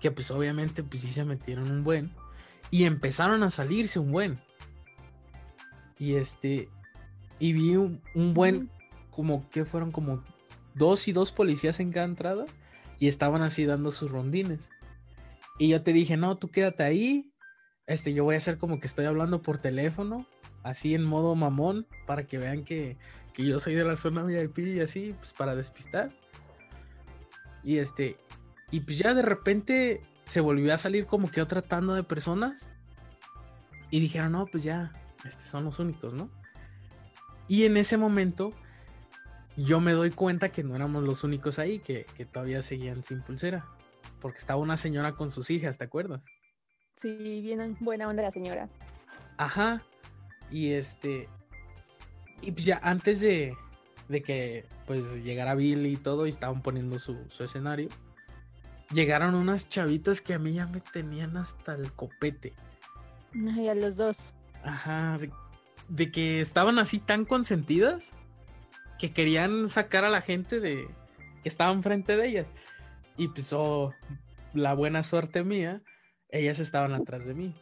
[0.00, 2.12] que pues obviamente pues sí se metieron un buen
[2.70, 4.38] y empezaron a salirse un buen.
[5.98, 6.68] Y este,
[7.38, 8.70] y vi un, un buen,
[9.10, 10.22] como que fueron como
[10.74, 12.46] dos y dos policías en cada entrada
[12.98, 14.70] y estaban así dando sus rondines.
[15.58, 17.32] Y yo te dije, no, tú quédate ahí,
[17.86, 20.26] este, yo voy a hacer como que estoy hablando por teléfono,
[20.62, 22.96] así en modo mamón, para que vean que,
[23.32, 26.10] que yo soy de la zona VIP y así, pues para despistar.
[27.64, 28.16] Y este,
[28.70, 32.68] y pues ya de repente se volvió a salir como que otra tanda de personas.
[33.90, 34.92] Y dijeron, no, pues ya,
[35.24, 36.28] este son los únicos, ¿no?
[37.48, 38.52] Y en ese momento
[39.56, 43.22] yo me doy cuenta que no éramos los únicos ahí, que, que todavía seguían sin
[43.22, 43.66] pulsera.
[44.20, 46.22] Porque estaba una señora con sus hijas, ¿te acuerdas?
[46.96, 48.68] Sí, bien buena onda la señora.
[49.38, 49.82] Ajá.
[50.50, 51.28] Y este.
[52.42, 53.56] Y pues ya antes de,
[54.08, 57.88] de que pues llegara Billy y todo, y estaban poniendo su, su escenario,
[58.92, 62.54] llegaron unas chavitas que a mí ya me tenían hasta el copete.
[63.54, 64.32] Ay, a los dos.
[64.62, 65.18] Ajá.
[65.18, 65.30] De,
[65.88, 68.12] de que estaban así tan consentidas
[68.98, 70.88] que querían sacar a la gente de
[71.42, 72.48] que estaba enfrente de ellas.
[73.16, 73.92] Y pues, oh,
[74.54, 75.82] la buena suerte mía,
[76.30, 77.54] ellas estaban atrás de mí.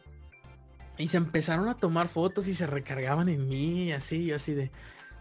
[0.97, 4.71] Y se empezaron a tomar fotos y se recargaban en mí, así, yo así de,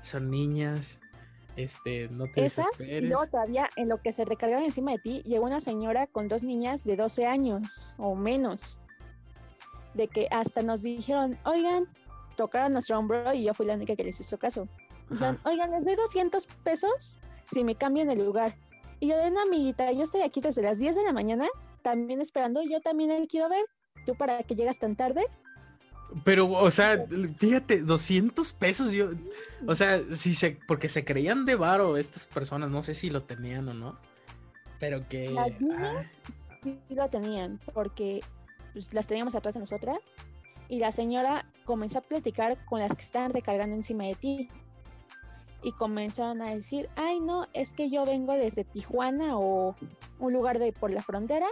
[0.00, 1.00] son niñas,
[1.56, 3.10] este, no te Esas, y desesperes.
[3.10, 6.42] luego todavía en lo que se recargaba encima de ti, llegó una señora con dos
[6.42, 8.80] niñas de 12 años o menos.
[9.94, 11.88] De que hasta nos dijeron, oigan,
[12.36, 14.68] tocaron nuestro hombro y yo fui la única que les hizo caso.
[15.08, 18.56] Dijeron, oigan, les doy 200 pesos si me cambian el lugar.
[19.00, 21.46] Y yo de una amiguita, yo estoy aquí desde las 10 de la mañana,
[21.82, 23.64] también esperando, yo también le quiero ver.
[24.04, 25.26] ¿Tú para que llegas tan tarde?
[26.24, 27.04] Pero, o sea,
[27.38, 29.10] fíjate, 200 pesos, yo,
[29.66, 33.24] o sea, si se, porque se creían de varo estas personas, no sé si lo
[33.24, 33.98] tenían o no,
[34.78, 35.30] pero que...
[35.30, 36.22] Las ah, niñas
[36.62, 38.20] sí lo tenían, porque
[38.72, 39.98] pues, las teníamos atrás de nosotras.
[40.68, 44.48] Y la señora comenzó a platicar con las que estaban recargando encima de ti.
[45.62, 49.74] Y comenzaron a decir, ay no, es que yo vengo desde Tijuana o
[50.18, 51.46] un lugar de por la frontera.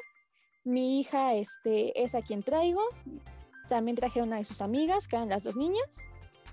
[0.64, 2.83] Mi hija este, es a quien traigo.
[3.68, 5.98] También traje una de sus amigas, que eran las dos niñas.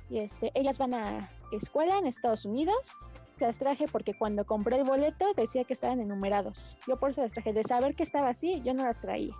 [0.10, 2.97] Y este, ellas van a escuela en Estados Unidos.
[3.39, 6.78] Las traje porque cuando compré el boleto decía que estaban enumerados.
[6.88, 7.54] Yo por eso las traje.
[7.54, 9.34] De saber que estaba así, yo no las traía.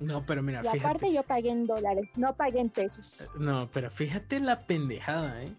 [0.00, 3.30] no, pero mira, Y aparte fíjate, yo pagué en dólares, no pagué en pesos.
[3.38, 5.54] no, pero fíjate la pendejada, ¿eh?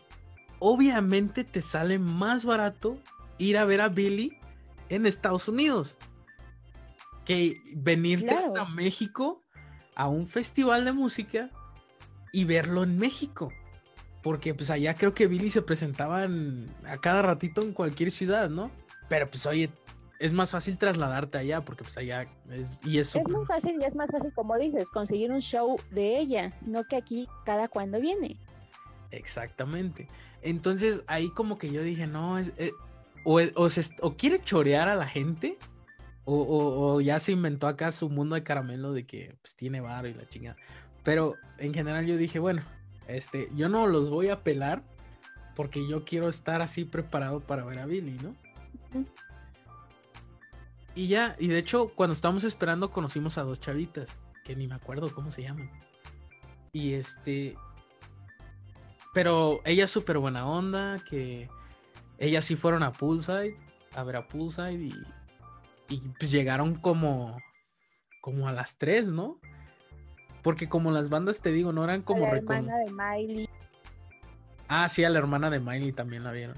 [0.59, 2.97] Obviamente te sale más barato
[3.37, 4.37] ir a ver a Billy
[4.89, 5.97] en Estados Unidos
[7.25, 8.45] que venirte Claro.
[8.45, 9.43] hasta México
[9.95, 11.49] a un festival de música
[12.31, 13.51] y verlo en México.
[14.21, 18.49] Porque pues allá creo que Billy se presentaba en- a cada ratito en cualquier ciudad,
[18.49, 18.71] ¿no?
[19.07, 19.69] Pero pues oye,
[20.19, 23.93] es más fácil trasladarte allá porque pues allá es y es muy fácil y es
[23.95, 28.37] más fácil, como dices, conseguir un show de ella, no que aquí cada cuando viene.
[29.11, 30.07] Exactamente.
[30.41, 32.71] Entonces ahí como que yo dije, no, es, eh,
[33.23, 35.57] o, o, se o quiere chorear a la gente,
[36.25, 39.79] o, o- o ya se inventó acá su mundo de caramelo de que pues, tiene
[39.81, 40.57] varo y la chingada.
[41.03, 42.63] Pero en general yo dije, bueno,
[43.07, 44.83] este, yo no los voy a pelar
[45.55, 48.35] porque yo quiero estar así preparado para ver a Billy, ¿no?
[50.95, 54.75] Y ya, y de hecho, cuando estábamos esperando, conocimos a dos chavitas, que ni me
[54.75, 55.69] acuerdo cómo se llaman.
[56.71, 57.57] Y este.
[59.13, 61.49] Pero ella es súper buena onda, que
[62.17, 63.55] ellas sí fueron a Poolside,
[63.93, 64.93] a ver a Poolside, y,
[65.89, 67.37] y pues llegaron como,
[68.21, 69.39] como a las 3, ¿no?
[70.41, 73.49] Porque como las bandas, te digo, no eran como la recon- hermana de Miley.
[74.67, 76.55] Ah, sí, a la hermana de Miley también la vieron.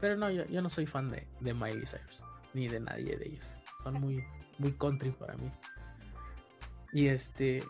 [0.00, 2.22] Pero no, yo, yo no soy fan de, de Miley Cyrus,
[2.54, 3.46] ni de nadie de ellos.
[3.82, 4.24] Son muy,
[4.58, 5.50] muy country para mí.
[6.92, 7.62] Y este.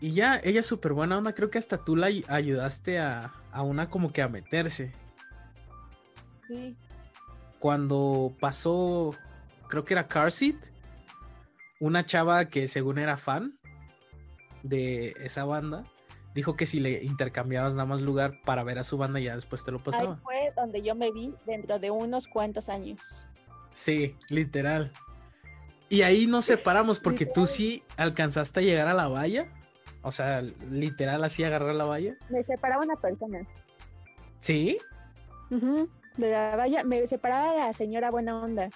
[0.00, 1.34] Y ya, ella es súper buena onda.
[1.34, 4.92] Creo que hasta tú la ay- ayudaste a, a una como que a meterse.
[6.46, 6.76] Sí.
[7.58, 9.14] Cuando pasó,
[9.68, 10.56] creo que era Car Seat,
[11.80, 13.58] una chava que según era fan
[14.62, 15.84] de esa banda,
[16.34, 19.64] dijo que si le intercambiabas nada más lugar para ver a su banda, ya después
[19.64, 20.16] te lo Ahí pasaba.
[20.22, 23.00] fue donde yo me vi dentro de unos cuantos años.
[23.72, 24.90] Sí, literal.
[25.88, 29.46] Y ahí nos separamos porque tú sí alcanzaste a llegar a la valla.
[30.02, 32.14] O sea, literal así agarrar la valla.
[32.28, 33.46] Me separaba una persona.
[34.40, 34.78] ¿Sí?
[35.50, 38.68] Ujú, De la valla, me separaba la señora buena onda.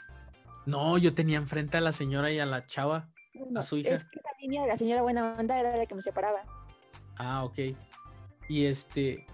[0.66, 3.08] No, yo tenía enfrente a la señora y a la chava.
[3.34, 3.90] Bueno, su hija.
[3.90, 6.40] Es que esa de la señora buena onda era la que me separaba.
[7.16, 7.58] Ah, ok.
[8.48, 9.26] Y este.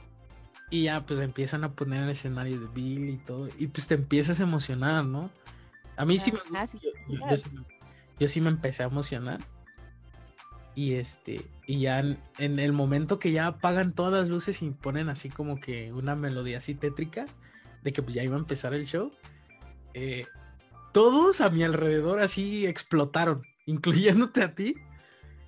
[0.71, 3.49] Y ya pues empiezan a poner el escenario de Bill y todo.
[3.59, 5.31] Y pues te empiezas a emocionar, ¿no?
[5.97, 6.67] A mí sí me Ah, gusta.
[6.67, 7.31] sí, Yo, sí, yo- claro.
[7.31, 7.65] yo sí, me-
[8.19, 9.41] yo sí me empecé a emocionar.
[10.75, 11.47] Y este.
[11.67, 15.31] Y ya en, en el momento que ya apagan todas las luces y ponen así
[15.31, 17.25] como que una melodía así tétrica.
[17.83, 19.11] De que pues ya iba a empezar el show.
[19.95, 20.27] eh,
[20.97, 23.43] todos a mi alrededor así explotaron.
[23.67, 24.77] Incluyéndote a ti.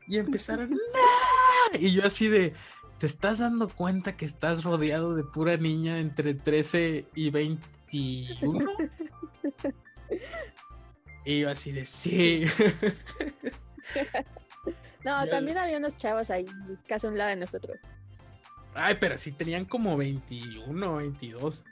[0.07, 0.69] Y empezaron.
[0.73, 1.79] "¡No!".
[1.81, 2.53] Y yo así de.
[2.99, 8.71] ¿Te estás dando cuenta que estás rodeado de pura niña entre 13 y 21?
[11.25, 12.45] Y yo así de sí.
[15.05, 16.45] No, también había unos chavos ahí,
[16.87, 17.79] casi a un lado de nosotros.
[18.75, 21.65] Ay, pero sí tenían como 21, 22.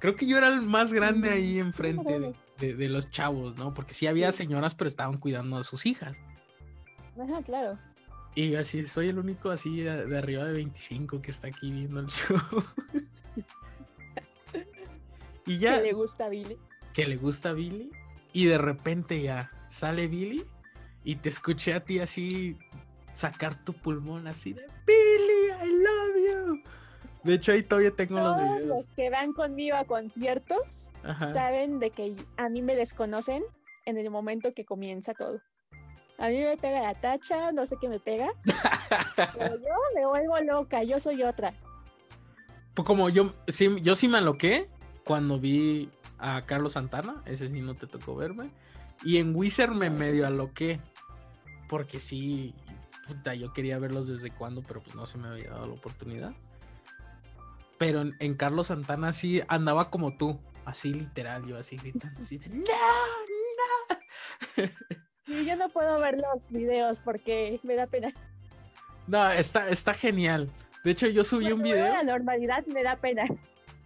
[0.00, 3.56] Creo que yo era el más grande ahí Mm, enfrente de, de- de los chavos,
[3.56, 3.74] ¿no?
[3.74, 6.20] Porque sí había señoras, pero estaban cuidando a sus hijas.
[7.20, 7.78] Ajá, claro.
[8.34, 11.70] Y yo así, soy el único así de, de arriba de 25 que está aquí
[11.70, 12.36] viendo el show.
[15.46, 16.58] y ya, Que le gusta a Billy.
[16.92, 17.90] que le gusta a Billy.
[18.32, 20.44] Y de repente ya sale Billy
[21.04, 22.58] y te escuché a ti así
[23.12, 26.16] sacar tu pulmón así de Billy, I love
[26.56, 26.62] you.
[27.22, 28.62] De hecho, ahí todavía tengo los videos.
[28.62, 31.32] los que van conmigo a conciertos Ajá.
[31.32, 33.42] saben de que a mí me desconocen
[33.86, 35.40] en el momento que comienza todo.
[36.18, 38.30] A mí me pega la tacha, no sé qué me pega,
[39.34, 41.52] pero yo me vuelvo loca, yo soy otra.
[42.74, 44.68] Pues como yo sí, yo sí me aloqué
[45.04, 48.50] cuando vi a Carlos Santana, ese sí no te tocó verme.
[49.02, 50.80] Y en Wizard me medio aloqué.
[51.68, 52.54] Porque sí,
[53.06, 56.32] puta, yo quería verlos desde cuando, pero pues no se me había dado la oportunidad.
[57.78, 62.38] Pero en, en Carlos Santana sí andaba como tú, así literal, yo así gritando, así
[62.38, 62.64] de, ¡No!
[64.56, 64.64] ¡No!
[65.26, 68.12] Y yo no puedo ver los videos porque me da pena.
[69.06, 70.50] No, está, está genial.
[70.82, 71.88] De hecho, yo subí un Cuando video.
[71.88, 73.24] La normalidad me da pena.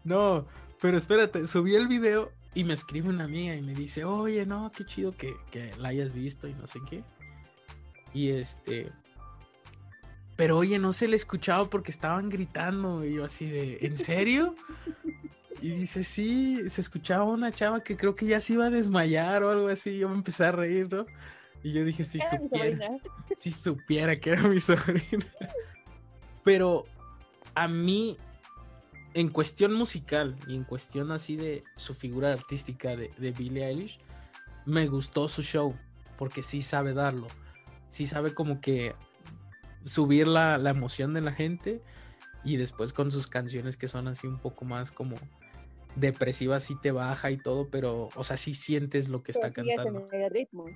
[0.02, 0.46] No,
[0.80, 4.72] pero espérate, subí el video y me escribe una amiga y me dice, oye, no,
[4.72, 7.04] qué chido que, que la hayas visto y no sé qué.
[8.12, 8.90] Y este...
[10.36, 14.54] Pero oye, no se le escuchaba porque estaban gritando y yo así de, ¿en serio?
[15.60, 19.42] Y dice, sí, se escuchaba una chava que creo que ya se iba a desmayar
[19.42, 19.98] o algo así.
[19.98, 21.06] Yo me empecé a reír, ¿no?
[21.62, 22.88] Y yo dije, si Era supiera
[23.36, 25.26] si supiera que era mi sobrina.
[26.44, 26.84] Pero
[27.54, 28.16] a mí,
[29.14, 33.98] en cuestión musical y en cuestión así de su figura artística de, de Billie Eilish,
[34.64, 35.74] me gustó su show,
[36.16, 37.26] porque sí sabe darlo.
[37.88, 38.94] Sí sabe como que
[39.84, 41.82] subir la, la emoción de la gente
[42.44, 45.16] y después con sus canciones que son así un poco más como
[46.00, 49.66] depresivas, sí te baja y todo, pero, o sea, sí sientes lo que está Pero
[49.76, 50.08] cantando.
[50.12, 50.66] en el ritmo.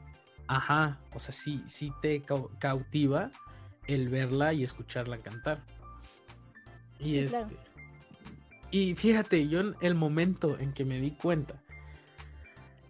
[0.49, 3.31] Ajá, o sea, sí, sí te cau- cautiva
[3.87, 5.63] el verla y escucharla cantar.
[6.99, 7.39] Y Sí, este.
[7.39, 7.57] claro.
[8.71, 11.55] Y fíjate, yo en el momento en que me di cuenta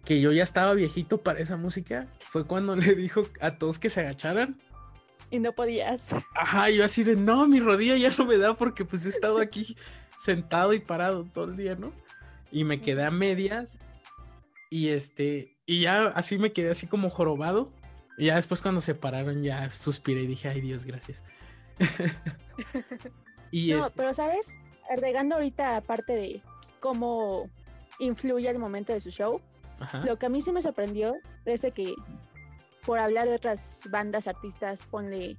[0.05, 3.89] que yo ya estaba viejito para esa música fue cuando le dijo a todos que
[3.89, 4.59] se agacharan.
[5.31, 6.09] Y no podías.
[6.35, 9.39] Ajá, yo así de, no, mi rodilla ya no me da porque pues he estado
[9.39, 9.75] aquí
[10.19, 11.91] sentado y parado todo el día, ¿no?
[12.53, 13.79] Y me quedé a medias
[14.69, 17.71] y este, y ya así me quedé así como jorobado.
[18.17, 21.21] Y ya después cuando se pararon ya suspiré y dije, ay Dios, gracias.
[23.51, 24.57] y no, este pero sabes,
[24.89, 26.41] agregando ahorita aparte de
[26.79, 27.49] cómo
[27.99, 29.41] influye el momento de su show,
[30.05, 31.93] lo que a mí sí me sorprendió es que
[32.85, 35.37] por hablar de otras bandas, artistas, ponle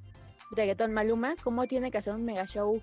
[0.50, 2.80] reggaeton Maluma, cómo tiene que hacer un mega show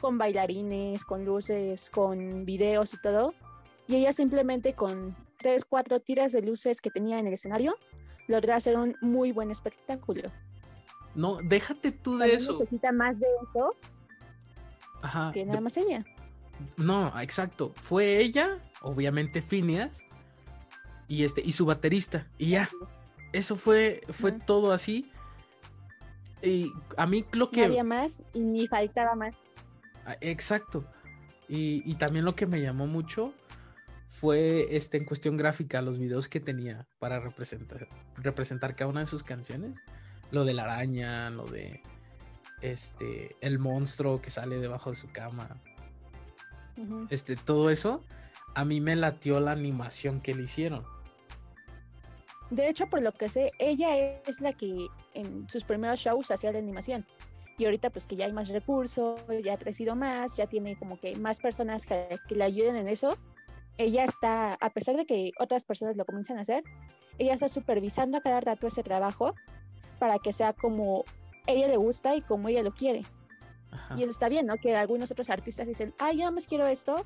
[0.00, 3.34] con bailarines, con luces, con videos y todo.
[3.88, 7.76] Y ella simplemente con tres, cuatro tiras de luces que tenía en el escenario,
[8.26, 10.30] logró hacer un muy buen espectáculo.
[11.14, 12.52] No, déjate tú de eso.
[12.52, 13.74] Necesita más de eso
[15.02, 15.30] Ajá.
[15.32, 16.04] que nada más ella.
[16.76, 17.72] No, exacto.
[17.76, 20.04] Fue ella, obviamente Phineas,
[21.08, 22.26] y este, y su baterista.
[22.38, 22.68] Y ya.
[23.32, 25.10] Eso fue, fue todo así.
[26.42, 27.62] Y a mí lo que.
[27.62, 29.34] Nadie más y ni faltaba más.
[30.04, 30.84] Ah, exacto.
[31.48, 33.32] Y, también lo que me llamó mucho
[34.20, 39.06] fue este, en cuestión gráfica, los videos que tenía para representar, representar cada una de
[39.06, 39.78] sus canciones.
[40.30, 41.82] Lo de la araña, lo de
[42.62, 45.60] este, el monstruo que sale debajo de su cama.
[47.10, 48.02] Este, todo eso,
[48.54, 50.84] a mí me latió la animación que le hicieron.
[52.50, 56.52] De hecho, por lo que sé, ella es la que en sus primeros shows hacía
[56.52, 57.06] la animación.
[57.58, 61.00] Y ahorita pues que ya hay más recursos, ya ha crecido más, ya tiene como
[61.00, 63.16] que más personas que, le ayuden en eso.
[63.78, 66.64] Ella está, a pesar de que otras personas lo comienzan a hacer,
[67.18, 69.34] ella está supervisando a cada rato ese trabajo
[69.98, 71.04] para que sea como
[71.46, 73.02] ella le gusta y como ella lo quiere.
[73.96, 74.56] Y eso está bien, ¿no?
[74.56, 77.04] Que algunos otros artistas dicen, ah, yo más quiero esto,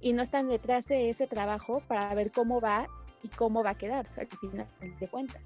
[0.00, 2.88] y no están detrás de ese trabajo para ver cómo va
[3.22, 5.42] y cómo va a quedar al final de cuentas.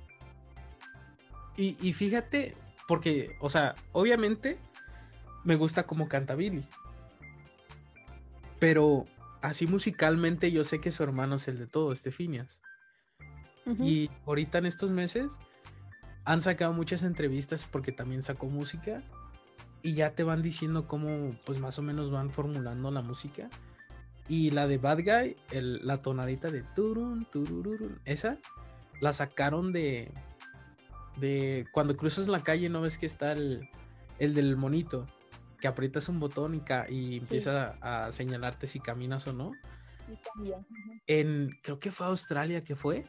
[1.56, 2.54] Y, fíjate,
[2.88, 4.58] porque, o sea, obviamente
[5.44, 6.64] me gusta cómo canta Billy.
[8.58, 9.04] Pero
[9.42, 12.60] así musicalmente yo sé que su hermano es el de todo, Estefinias.
[13.78, 15.30] Y ahorita en estos meses
[16.24, 19.04] han sacado muchas entrevistas porque también sacó música
[19.82, 23.48] y ya te van diciendo cómo pues más o menos van formulando la música
[24.28, 28.38] y la de Bad Guy, la tonadita de turun, turururun, esa
[29.00, 30.12] la sacaron de.
[31.16, 33.68] de cuando cruzas la calle, no ves que está el,
[34.18, 35.06] el del monito,
[35.62, 39.52] que aprietas un botón y, y empieza a, señalarte si caminas o no.
[41.06, 43.04] En, creo que fue Australia que fue.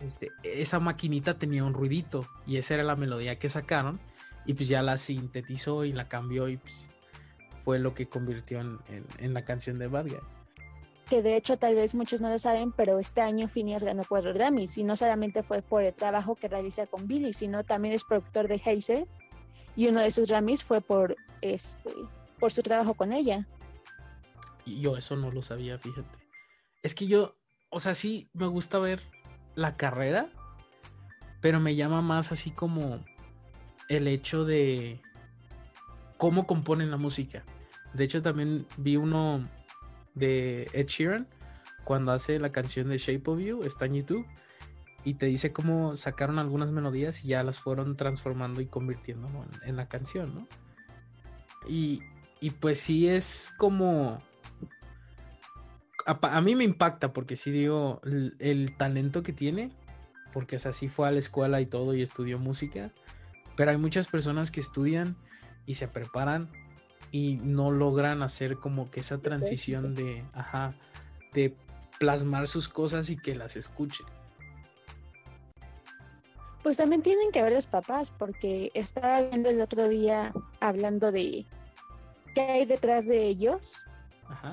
[0.00, 4.00] Este, esa maquinita tenía un ruidito y esa era la melodía que sacaron
[4.46, 6.88] y pues ya la sintetizó y la cambió y pues
[7.62, 10.20] fue lo que convirtió en, la canción de Bad Guy.
[11.10, 14.32] Que de hecho tal vez muchos no lo saben, pero este año Phineas ganó cuatro
[14.32, 18.04] Grammys y no solamente fue por el trabajo que realiza con Billy, sino también es
[18.04, 19.06] productor de Hazel
[19.76, 21.90] y uno de esos Grammys fue por este
[22.38, 23.46] por su trabajo con ella.
[24.66, 26.18] Yo eso no lo sabía, fíjate.
[26.82, 27.36] Es que yo,
[27.68, 29.02] o sea, sí me gusta ver
[29.54, 30.30] la carrera,
[31.40, 33.04] pero me llama más así como
[33.88, 35.00] el hecho de
[36.16, 37.44] cómo componen la música.
[37.92, 39.48] De hecho, también vi uno
[40.14, 41.26] de Ed Sheeran
[41.84, 44.26] cuando hace la canción de Shape of You, está en YouTube,
[45.04, 49.28] y te dice cómo sacaron algunas melodías y ya las fueron transformando y convirtiendo
[49.64, 50.46] en, la canción, ¿no?
[51.66, 52.02] Y,
[52.60, 54.22] pues sí es como...
[56.06, 59.70] A, mí me impacta porque sí digo el, talento que tiene,
[60.32, 62.90] porque o sí fue a la escuela y todo y estudió música,
[63.54, 65.16] pero hay muchas personas que estudian
[65.66, 66.50] y se preparan
[67.12, 70.74] y no logran hacer como que esa transición de, ajá,
[71.34, 71.54] de
[71.98, 74.06] plasmar sus cosas y que las escuchen.
[76.62, 81.46] Pues también tienen que ver los papás, porque estaba viendo el otro día hablando de
[82.34, 83.86] qué hay detrás de ellos.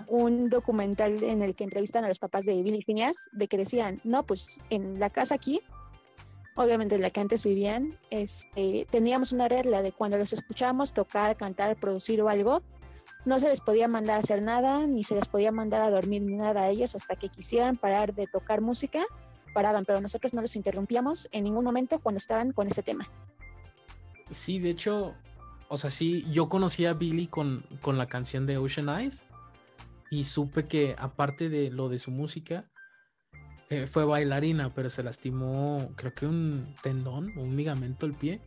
[0.08, 4.01] Un documental en el que entrevistan a los papás de Billy Phineas, de que decían,
[4.03, 5.62] no, pues en la casa aquí
[6.58, 11.38] obviamente en la que antes vivían, este, teníamos una regla de cuando los escuchábamos tocar,
[11.38, 12.64] cantar, producir o algo,
[13.26, 16.24] no se les podía mandar a hacer nada, ni se les podía mandar a dormir
[16.24, 19.05] ni nada a ellos hasta que quisieran parar de tocar música,
[19.58, 23.10] paraban, pero nosotros no los interrumpíamos en ningún momento cuando estaban con ese tema.
[24.30, 25.16] Sí, de hecho,
[25.68, 29.26] o sea, sí, yo conocí a Billy con, con la canción de Ocean Eyes
[30.12, 32.66] y supe que aparte de lo de su música,
[33.72, 38.39] eh, fue bailarina, pero se lastimó, creo que un tendón o un ligamento el pie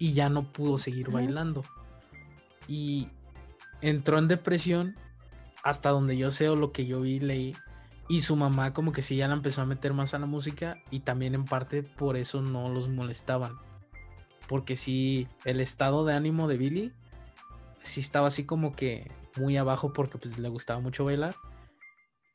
[0.00, 1.62] y ya no pudo seguir bailando.
[2.66, 3.06] Y
[3.82, 4.96] entró en depresión
[5.62, 7.54] hasta donde yo sé o lo que yo vi, leí.
[8.10, 10.82] Y su mamá como que sí ya la empezó a meter más a la música
[10.90, 13.56] y también en parte por eso no los molestaban.
[14.48, 16.92] Porque sí, el estado de ánimo de Billy
[17.84, 21.36] sí estaba así como que muy abajo porque pues le gustaba mucho bailar.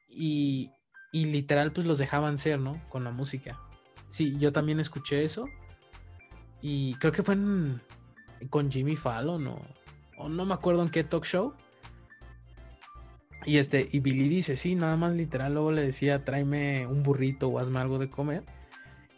[0.07, 0.71] Y,
[1.11, 2.81] y literal pues los dejaban ser, ¿no?
[2.87, 3.59] Con la música.
[4.07, 5.49] Sí, yo también escuché eso.
[6.61, 7.35] Y creo que fue
[8.49, 9.61] con Jimmy Fallon o,
[10.19, 11.53] o no me acuerdo en qué talk show
[13.45, 17.47] y este, y Billy dice, sí, nada más literal, luego le decía, tráeme un burrito
[17.47, 18.43] o hazme algo de comer.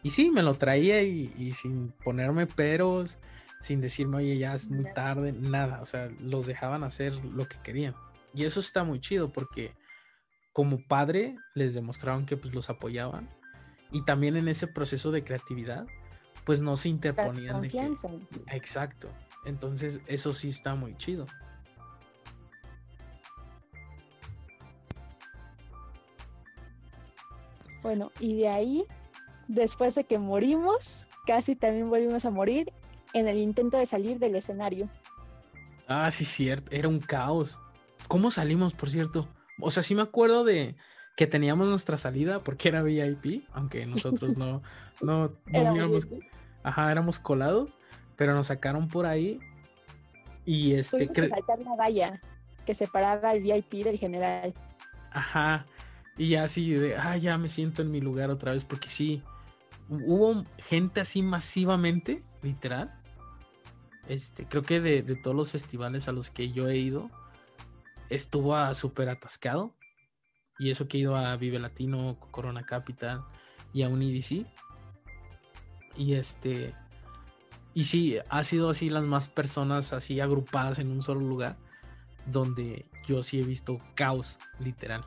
[0.04, 3.18] Y sí, me lo traía y, sin ponerme peros,
[3.62, 5.82] sin decirme, oye, ya es muy tarde, nada.
[5.82, 7.96] O sea, los dejaban hacer lo que querían.
[8.34, 9.74] Y eso está muy chido porque
[10.54, 13.30] como padre les demostraron que pues los apoyaban.
[13.92, 15.88] Y también en ese proceso de creatividad,
[16.46, 17.94] pues no se interponían de que...
[18.52, 19.10] Exacto.
[19.46, 21.26] Entonces, eso sí está muy chido.
[27.88, 28.86] Bueno, y de ahí,
[29.48, 32.74] después de que morimos, casi también volvimos a morir
[33.14, 34.90] en el intento de salir del escenario.
[35.88, 37.58] Ah, sí, cierto, era un caos.
[38.10, 39.30] ¿Cómo salimos, por cierto?
[39.62, 40.76] O sea, sí me acuerdo de
[41.16, 44.62] que teníamos nuestra salida porque era VIP, aunque nosotros no,
[45.02, 46.00] no, no
[46.64, 47.74] ajá, éramos colados,
[48.18, 49.40] pero nos sacaron por ahí
[50.44, 51.08] y este...
[51.08, 52.22] que saltar la valla
[52.66, 54.54] que separaba el VIP del general.
[55.12, 55.66] Ajá,
[56.18, 59.22] y ya así de, ah, ya me siento en mi lugar otra vez, porque sí,
[59.90, 63.00] hubo gente así masivamente, literal.
[64.08, 67.12] Este, creo que de, todos los festivales a los que yo he ido,
[68.10, 69.76] estuvo súper atascado.
[70.60, 73.24] Y eso que he ido a Vive Latino, Corona Capital
[73.74, 74.48] y a un EDC.
[75.96, 76.74] Y este.
[77.76, 81.58] Y sí, ha sido así las más personas así agrupadas en un solo lugar.
[82.26, 85.06] Donde yo sí he visto caos, literal.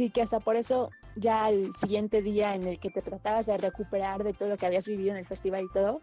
[0.00, 3.58] Sí, que hasta por eso ya al siguiente día en el que te tratabas de
[3.58, 6.00] recuperar de todo lo que habías vivido en el festival y todo,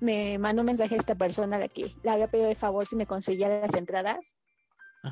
[0.00, 2.88] me mandó un mensaje a esta persona a la que le había pedido de favor
[2.88, 4.34] si me conseguía las entradas.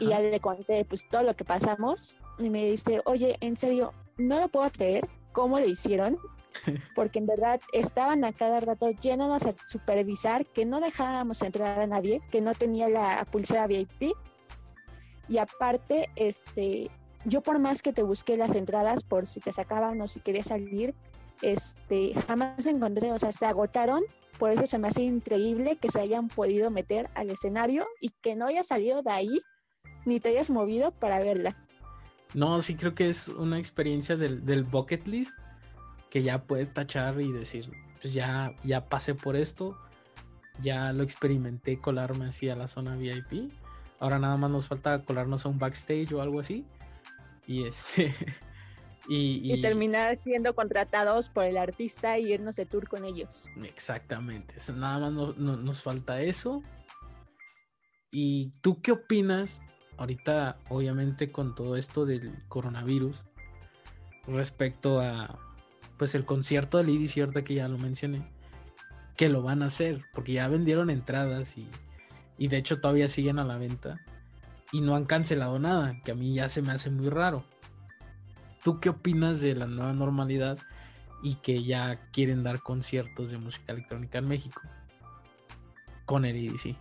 [0.00, 2.16] Y ya le conté pues todo lo que pasamos.
[2.40, 6.18] Y me dice, oye, en serio, no lo puedo creer cómo le hicieron,
[6.96, 11.86] porque en verdad estaban a cada rato yéndonos a supervisar que no dejáramos entrar a
[11.86, 14.12] nadie, que no tenía la pulsera VIP
[15.28, 16.90] y aparte, este,
[17.28, 20.48] yo por más que te busqué las entradas por si te sacaban o si querías
[20.48, 20.94] salir,
[21.42, 24.02] este, jamás encontré, o sea, se agotaron,
[24.38, 28.34] por eso se me hace increíble que se hayan podido meter al escenario y que
[28.34, 29.40] no hayas salido de ahí
[30.04, 31.56] ni te hayas movido para verla.
[32.34, 35.36] No, sí creo que es una experiencia del, del bucket list
[36.10, 37.70] que ya puedes tachar y decir,
[38.00, 39.76] pues ya, ya pasé por esto,
[40.60, 43.52] ya lo experimenté colarme así a la zona VIP.
[44.00, 46.64] Ahora nada más nos falta colarnos a un backstage o algo así
[47.48, 48.14] y este.
[49.10, 53.46] Y, terminar siendo contratados por el artista y irnos de tour con ellos.
[53.64, 54.56] Exactamente.
[54.74, 56.62] Nada más nos falta eso.
[58.10, 59.62] ¿Y tú qué opinas
[59.96, 63.24] ahorita, obviamente, con todo esto del coronavirus
[64.26, 65.38] respecto a
[65.96, 68.30] pues el concierto del IDI, cierto que ya lo mencioné,
[69.16, 71.66] que lo van a hacer, porque ya vendieron entradas y,
[72.36, 74.04] y de hecho todavía siguen a la venta
[74.72, 77.44] y no han cancelado nada, que a mí ya se me hace muy raro.
[78.62, 80.58] ¿Tú qué opinas de la nueva normalidad
[81.22, 84.60] y que ya quieren dar conciertos de música electrónica en México?
[86.04, 86.76] Con el EDC.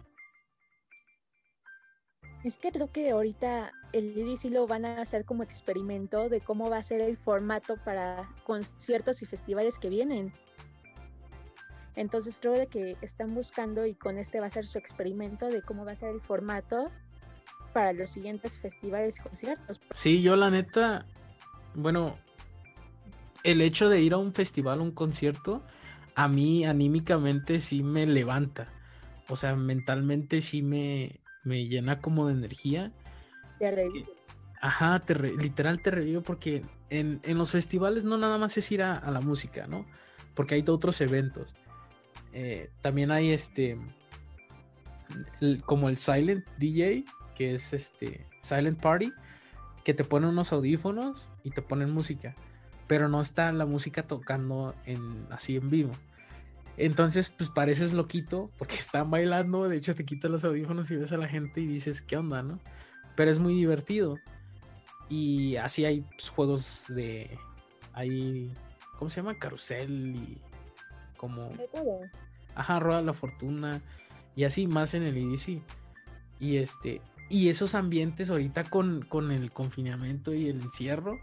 [2.43, 6.69] Es que creo que ahorita el EDC lo van a hacer como experimento de cómo
[6.69, 10.33] va a ser el formato para conciertos y festivales que vienen.
[11.95, 15.63] Entonces creo de que están buscando y con este va a ser su experimento de
[15.63, 16.91] cómo va a ser el formato
[17.73, 19.79] para los siguientes festivales y conciertos.
[19.93, 21.05] Sí, yo la neta,
[21.75, 22.17] bueno,
[23.43, 25.63] el hecho de ir a un festival, un concierto,
[26.15, 28.69] a mí anímicamente sí me levanta.
[29.29, 32.91] O sea, mentalmente sí me, me llena como de energía.
[33.59, 34.09] Te revive.
[34.59, 39.11] Ajá, te literal te revivo porque en, los festivales no nada más es ir a,
[39.11, 39.85] la música, ¿no?
[40.33, 41.53] Porque hay otros eventos.
[42.33, 43.77] Eh, también hay este,
[45.65, 47.05] como el Silent DJ,
[47.37, 49.13] que es este Silent Party,
[49.83, 52.35] que te ponen unos audífonos y te ponen música,
[52.87, 55.91] pero no está la música tocando en, así en vivo.
[56.77, 61.11] Entonces, pues pareces loquito porque están bailando, de hecho te quitas los audífonos y ves
[61.11, 62.59] a la gente y dices, ¿qué onda, no?
[63.15, 64.17] Pero es muy divertido.
[65.09, 67.37] Y así hay pues, juegos de...
[67.93, 68.53] Hay...
[68.97, 69.37] ¿Cómo se llama?
[69.37, 70.41] Carusel y...
[71.15, 71.51] Como...
[72.55, 73.81] Ajá, Rueda la Fortuna.
[74.35, 75.61] Y así más en el EDC.
[76.39, 81.19] Y este, Y esos ambientes ahorita con, con el confinamiento y el encierro,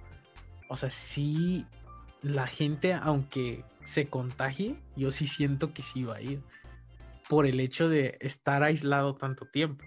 [0.69, 1.67] o sea, sí,
[2.21, 6.43] la gente, aunque se contagie, yo sí siento que sí va a ir.
[7.29, 9.85] Por el hecho de estar aislado tanto tiempo.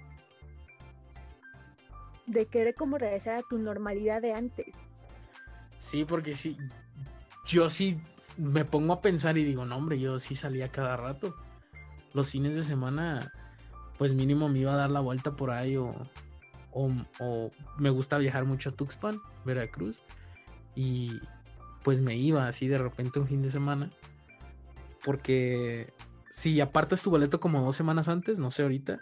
[2.26, 4.76] De querer como regresar a tu normalidad de antes.
[5.78, 6.58] Sí, porque sí,
[7.46, 8.00] yo sí
[8.38, 11.36] me pongo a pensar y digo, no, hombre, yo sí salía cada rato.
[12.14, 13.32] Los fines de semana,
[13.98, 15.94] pues mínimo me iba a dar la vuelta por ahí o,
[16.72, 20.04] o, me gusta viajar mucho a Tuxpan, Veracruz.
[20.76, 21.20] Y
[21.84, 23.92] pues me iba así de repente un fin de semana.
[25.04, 25.94] Porque
[26.32, 29.02] si apartas tu boleto como dos semanas antes, no sé ahorita,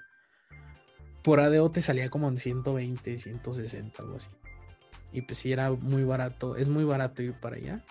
[1.24, 4.30] por ADO te salía como en 120, 160, algo así.
[5.12, 7.84] Y pues sí era muy barato, es muy barato ir para allá.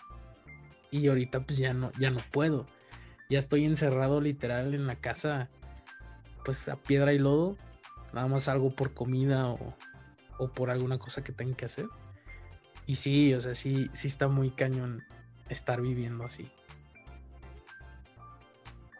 [0.90, 2.66] Y ahorita pues ya no, ya no puedo.
[3.28, 5.48] Ya estoy encerrado literal en la casa,
[6.44, 7.56] pues a piedra y lodo.
[8.12, 9.74] Nada más algo por comida o,
[10.38, 11.86] o por alguna cosa que tenga que hacer.
[12.86, 15.02] Y sí, o sea, sí, sí está muy cañón
[15.48, 16.50] estar viviendo así.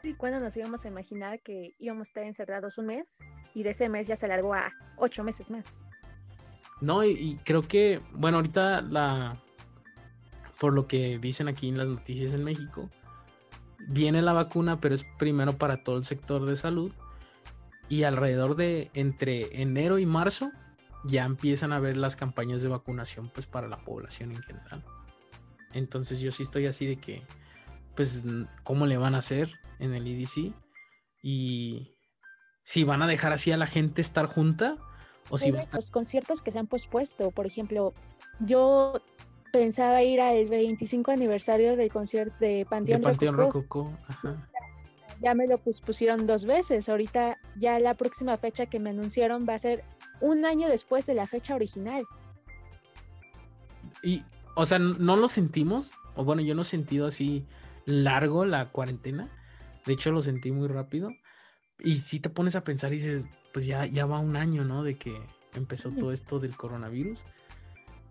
[0.03, 3.19] Sí, cuando nos íbamos a imaginar que íbamos a estar encerrados un mes
[3.55, 5.87] y de ese mes ya se alargó a ocho meses más.
[6.81, 9.39] No, y creo que, bueno, ahorita la,
[10.59, 12.91] por lo que dicen aquí en las noticias en México,
[13.89, 16.93] viene la vacuna, pero es primero para todo el sector de salud.
[17.95, 20.51] Y alrededor de entre enero y marzo
[21.05, 24.85] ya empiezan a ver las campañas de vacunación pues para la población en general.
[25.73, 27.23] Entonces yo sí estoy así de que,
[27.95, 28.25] pues,
[28.65, 30.53] ¿cómo le van a hacer en el EDC?
[31.23, 31.95] Y
[32.65, 34.77] si van a dejar así a la gente estar junta
[35.31, 35.53] o si...
[35.53, 37.95] Los conciertos que se han pospuesto, por ejemplo,
[38.41, 39.01] yo
[39.53, 43.09] pensaba ir al 25 aniversario del concierto de Panteón, de
[45.21, 46.89] Ya me lo pusieron dos veces.
[46.89, 49.85] Ahorita ya la próxima fecha que me anunciaron va a ser
[50.21, 52.07] un año después de la fecha original.
[54.03, 54.23] Y,
[54.55, 55.93] o sea, no lo sentimos.
[56.17, 57.47] O bueno, yo no he sentido así
[57.87, 59.29] largo la cuarentena.
[59.87, 61.11] De hecho, lo sentí muy rápido.
[61.79, 64.83] Y si te pones a pensar y dices, pues ya, ya va un año, ¿no?
[64.83, 65.21] De que
[65.55, 67.23] empezó todo esto del coronavirus.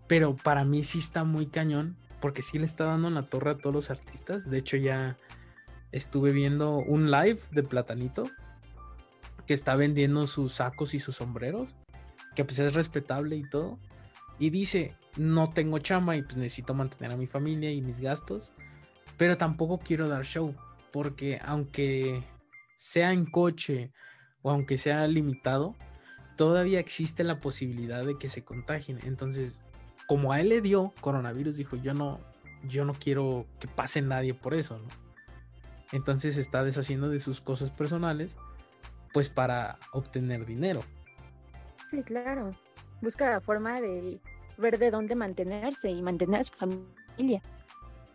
[0.06, 3.50] Pero para mí sí está muy cañón, porque sí le está dando en la torre
[3.50, 4.48] a todos los artistas.
[4.48, 5.16] De hecho, ya
[5.94, 8.24] estuve viendo un live de Platanito
[9.46, 11.72] que está vendiendo sus sacos y sus sombreros,
[12.34, 13.78] que pues es respetable y todo.
[14.40, 18.50] Y dice, no tengo chamba y pues necesito mantener a mi familia y mis gastos,
[19.16, 20.52] pero tampoco quiero dar show,
[20.92, 22.24] porque aunque
[22.74, 23.92] sea en coche
[24.42, 25.76] o aunque sea limitado,
[26.36, 28.98] todavía existe la posibilidad de que se contagien.
[29.04, 29.60] Entonces,
[30.08, 32.18] como a él le dio coronavirus, dijo, yo no,
[32.64, 35.03] yo no quiero que pase nadie por eso, ¿no?
[35.94, 38.36] Entonces está deshaciendo de sus cosas personales,
[39.12, 40.80] pues para obtener dinero.
[41.90, 42.54] Sí, claro.
[43.00, 44.20] Busca la forma de
[44.58, 47.42] ver de dónde mantenerse y mantener a su familia.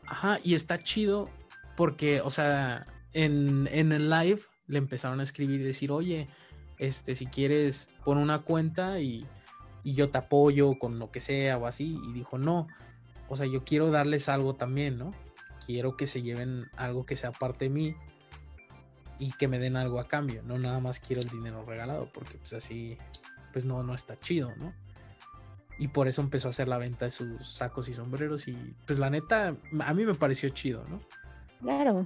[0.05, 1.29] Ajá, y está chido
[1.75, 6.27] porque, o sea, en, en el live le empezaron a escribir y decir, oye,
[6.77, 9.25] este, si quieres, pon una cuenta y
[9.83, 11.99] y yo te apoyo con lo que sea o así.
[12.03, 12.67] Y dijo, no,
[13.27, 15.13] o sea, yo quiero darles algo también, ¿no?
[15.69, 17.95] Quiero que se lleven algo que sea parte de mí
[19.19, 20.41] y que me den algo a cambio.
[20.41, 22.97] No nada más quiero el dinero regalado, porque pues así,
[23.53, 24.73] pues no, no está chido, ¿no?
[25.77, 28.97] Y por eso empezó a hacer la venta de sus sacos y sombreros y pues
[28.97, 30.99] la neta, a mí me pareció chido, ¿no?
[31.61, 32.03] Claro.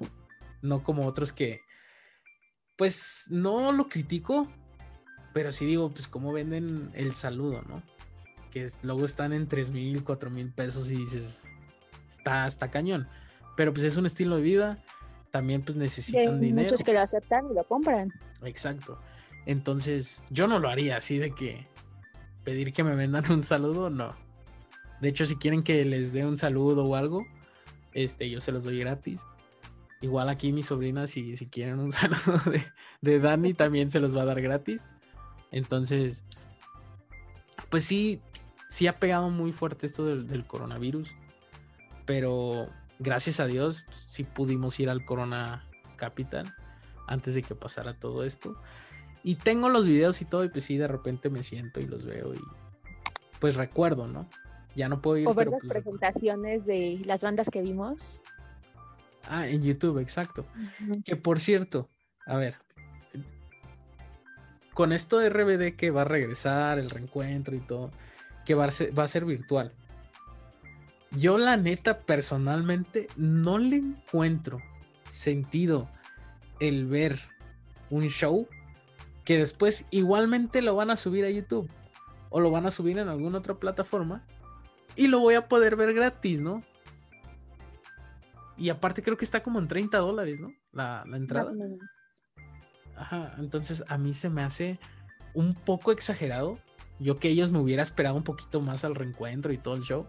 [0.62, 1.62] No como otros que,
[2.76, 4.50] pues no lo critico,
[5.32, 7.82] pero sí digo, pues cómo venden el saludo, ¿no?
[8.52, 11.44] Que luego están en 3 mil, 4 mil pesos y dices,
[12.10, 13.08] está, está cañón.
[13.56, 14.84] Pero pues es un estilo de vida,
[15.32, 16.64] también pues necesitan hay dinero.
[16.64, 18.12] Muchos que lo aceptan y lo compran.
[18.44, 19.00] Exacto.
[19.46, 21.68] Entonces, yo no lo haría así de que
[22.44, 24.16] pedir que me vendan un saludo, no.
[25.02, 27.26] De hecho, si quieren que les dé un saludo o algo,
[27.94, 29.26] este, yo se los doy gratis.
[30.02, 32.64] Igual aquí mis sobrinas, si, si quieren un saludo de,
[33.02, 34.86] de Dani, también se los va a dar gratis.
[35.52, 36.24] Entonces,
[37.70, 38.22] pues sí,
[38.70, 41.10] sí ha pegado muy fuerte esto del, coronavirus,
[42.06, 42.68] pero
[43.04, 46.54] gracias a Dios sí pudimos ir al Corona Capital
[47.08, 48.56] antes de que pasara todo esto.
[49.24, 52.06] Y tengo los videos y todo, y pues sí, de repente me siento y los
[52.06, 52.42] veo y
[53.40, 54.28] pues recuerdo, ¿no?
[54.76, 55.28] Ya no puedo ir.
[55.28, 58.24] O ver las pues presentaciones de las bandas que vimos.
[59.28, 60.46] Ah, en YouTube, exacto.
[61.06, 61.90] Que por cierto,
[62.26, 62.58] a ver,
[64.74, 67.92] con esto de RBD que va a regresar, el reencuentro y todo,
[68.46, 69.72] que va a ser, va a ser virtual.
[71.16, 74.60] Yo la neta personalmente no le encuentro
[75.12, 75.90] sentido
[76.60, 77.20] el ver
[77.90, 78.48] un show
[79.24, 81.70] que después igualmente lo van a subir a YouTube.
[82.36, 84.24] o lo van a subir en alguna otra plataforma
[84.96, 86.64] y lo voy a poder ver gratis, ¿no?
[88.58, 90.52] Y aparte creo que está como en 30 dólares, ¿no?
[90.72, 91.52] La, la entrada.
[92.96, 94.80] Ajá, entonces a mí se me hace
[95.36, 96.58] un poco exagerado.
[97.00, 100.08] Yo que ellos me hubiera esperado un poquito más al reencuentro y todo el show.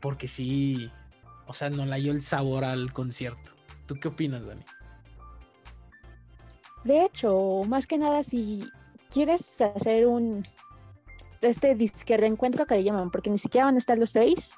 [0.00, 0.90] Porque sí,
[1.46, 3.52] o sea, no le dio el sabor al concierto.
[3.86, 4.64] ¿Tú qué opinas, Dani?
[6.84, 8.68] De hecho, más que nada, si
[9.10, 10.42] quieres hacer un
[11.40, 14.56] este disque de encuentro que le llaman, porque ni siquiera van a estar los seis,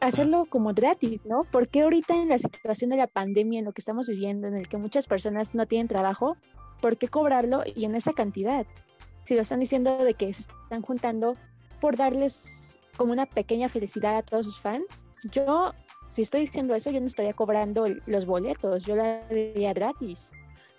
[0.00, 1.44] hacerlo como gratis, ¿no?
[1.50, 4.68] Porque ahorita en la situación de la pandemia, en lo que estamos viviendo, en el
[4.68, 6.36] que muchas personas no tienen trabajo,
[6.80, 8.66] ¿por qué cobrarlo y en esa cantidad?
[9.24, 11.36] Si lo están diciendo de que se están juntando
[11.80, 15.72] por darles como una pequeña felicidad a todos sus fans, yo,
[16.06, 20.32] si estoy diciendo eso, yo no estaría cobrando los boletos, yo lo haría gratis.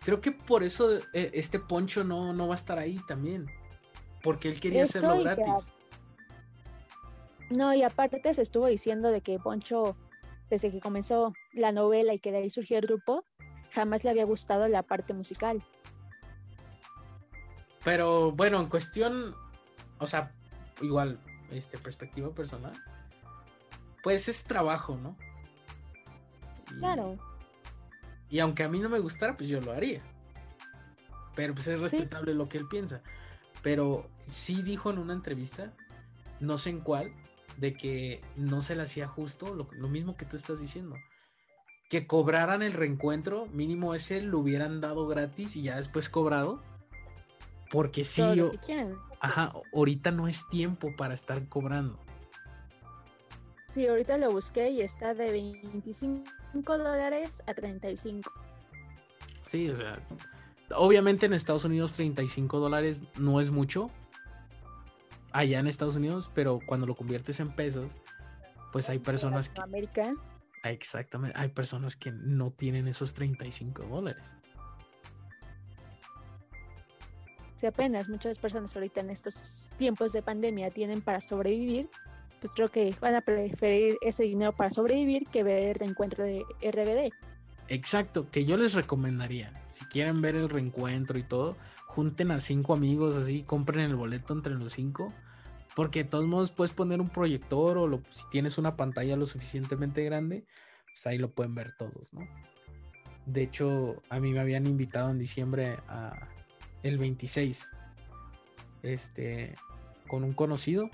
[0.03, 3.47] Creo que por eso eh, este Poncho no, no va a estar ahí también,
[4.21, 5.69] porque él quería hacerlo gratis.
[7.49, 9.95] No, y aparte se estuvo diciendo de que Poncho,
[10.49, 13.23] desde que comenzó la novela y que de ahí surgió el grupo,
[13.71, 15.63] jamás le había gustado la parte musical.
[17.83, 19.35] Pero bueno, en cuestión,
[19.99, 20.31] o sea,
[20.81, 21.19] igual,
[21.51, 22.73] este, perspectiva personal,
[24.03, 25.17] pues es trabajo, ¿no?
[26.65, 27.17] claro.
[28.29, 30.01] Y aunque a mí no me gustara, pues yo lo haría.
[31.35, 33.01] Pero pues es respetable lo que él piensa.
[33.61, 35.73] Pero sí dijo en una entrevista,
[36.39, 37.13] no sé en cuál,
[37.57, 40.95] de que no se le hacía justo, lo, mismo que tú estás diciendo.
[41.89, 46.61] Que cobraran el reencuentro, mínimo ese lo hubieran dado gratis y ya después cobrado.
[47.71, 48.51] Porque sí, yo,
[49.19, 51.99] ajá, ahorita no es tiempo para estar cobrando.
[53.69, 58.31] Sí, ahorita lo busqué y está de 25 dólares a 35.
[59.45, 59.99] Sí, o sea,
[60.73, 63.91] obviamente en Estados Unidos 35 dólares no es mucho,
[65.35, 67.91] allá en Estados Unidos, pero cuando lo conviertes en pesos,
[68.71, 69.61] pues hay personas que...
[69.61, 70.13] América.
[70.63, 74.33] Exactamente, hay personas que no tienen esos 35 dólares.
[77.65, 81.89] Si apenas muchas personas ahorita en estos tiempos de pandemia tienen para sobrevivir,
[82.39, 86.43] pues creo que van a preferir ese dinero para sobrevivir que ver el encuentro de
[86.61, 87.11] RBD.
[87.67, 91.57] Exacto, que yo les recomendaría, si quieren ver el reencuentro y todo,
[91.87, 95.11] junten a cinco amigos así, compren el boleto entre los cinco
[95.75, 100.03] porque de todos modos puedes poner un proyector o si tienes una pantalla lo suficientemente
[100.03, 100.45] grande,
[100.85, 102.27] pues ahí lo pueden ver todos, ¿no?
[103.25, 106.27] De hecho, a mí me habían invitado en diciembre a
[106.85, 107.67] el 26,
[108.83, 109.55] este,
[110.07, 110.91] con un conocido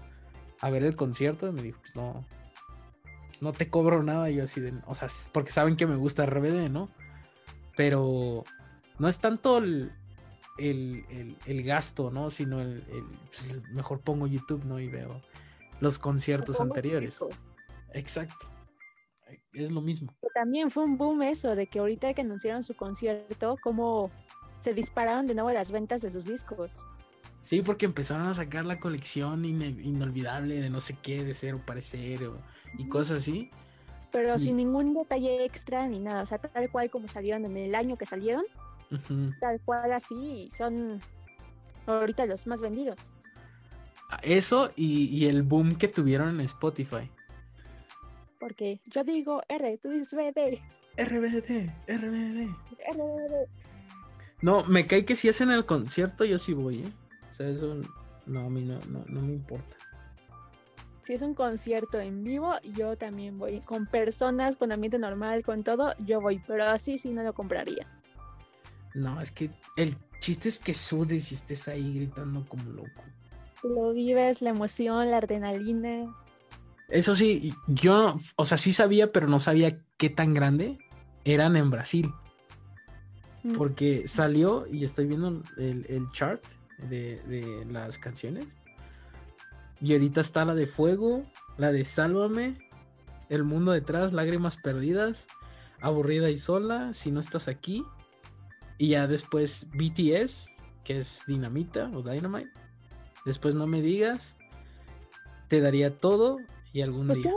[0.62, 2.26] a ver el concierto y me dijo, pues no,
[3.42, 4.30] no te cobro nada.
[4.30, 6.90] Y yo así de, o sea, porque saben que me gusta RBD, ¿no?
[7.76, 8.46] Pero
[9.00, 9.92] no es tanto el,
[10.58, 12.30] el, gasto, ¿no?
[12.30, 12.84] Sino el,
[13.28, 14.80] pues, mejor pongo YouTube, ¿no?
[14.80, 15.22] Y veo
[15.82, 17.20] los conciertos anteriores.
[17.94, 18.48] Exacto.
[19.52, 20.14] Es lo mismo.
[20.34, 24.10] También fue un boom eso, de que ahorita que anunciaron su concierto, como
[24.62, 26.72] se dispararon de nuevo las ventas de sus discos.
[27.42, 32.22] Sí, porque empezaron a sacar la colección inolvidable de no sé qué, de cero parecer
[32.78, 33.50] y cosas así.
[34.12, 37.76] Pero sin ningún detalle extra ni nada, o sea, tal cual como salieron en el
[37.76, 38.44] año que salieron,
[39.40, 41.00] Tal cual así, son
[41.86, 43.00] ahorita los más vendidos.
[44.10, 47.10] Ah, eso y, el boom que tuvieron en Spotify.
[48.40, 50.60] Porque yo digo R, tú dices BD.
[50.98, 52.50] RBD, RBD.
[52.92, 53.48] RBD.
[54.42, 56.92] No, me cae que si hacen el concierto, yo sí voy, ¿eh?
[57.30, 57.76] O sea, eso
[58.26, 59.76] no, a mí no, no me importa.
[61.04, 63.62] Si es un concierto en vivo, yo también voy.
[63.62, 66.42] Con personas, con ambiente normal, con todo, yo voy.
[66.46, 67.88] Pero así sí no lo compraría.
[68.94, 73.02] No, es que el chiste es que sudes y estés ahí gritando como loco.
[73.64, 76.16] Lo vives, la emoción, la adrenalina.
[76.88, 80.78] Eso sí, yo, o sea, sí sabía, pero no sabía qué tan grande
[81.24, 82.12] eran en Brasil.
[83.44, 83.54] Mm.
[83.54, 86.44] Porque salió y estoy viendo el, chart
[86.90, 88.46] de, de, las canciones.
[89.80, 91.26] Y ahorita está la de Fuego,
[91.58, 92.58] la de Sálvame,
[93.30, 95.28] El Mundo Detrás, Lágrimas Perdidas,
[95.80, 97.84] Aburrida y Sola, Si No Estás Aquí,
[98.78, 100.50] y ya después BTS,
[100.84, 102.52] que es Dinamita o Dynamite.
[103.26, 104.38] Después no me digas.
[105.48, 106.38] Te daría todo
[106.74, 107.32] y algún pues día.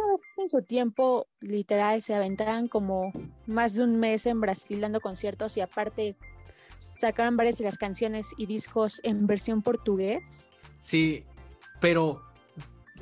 [0.45, 3.12] En su tiempo, literal, se aventaban como
[3.47, 6.16] más de un mes en Brasil dando conciertos y aparte
[6.78, 10.51] sacaron varias de las canciones y discos en versión portugués.
[10.78, 11.24] Sí,
[11.80, 12.22] pero,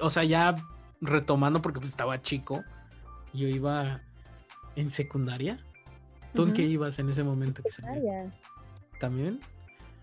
[0.00, 0.54] o sea, ya
[1.00, 2.64] retomando porque pues estaba chico,
[3.32, 4.02] yo iba
[4.76, 5.58] en secundaria
[6.34, 8.32] ¿Tú en qué ibas en ese momento que salió?
[8.98, 9.40] ¿También?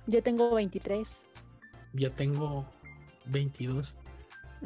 [0.06, 1.24] Yo tengo 23.
[1.94, 2.66] Yo tengo
[3.26, 3.96] 22.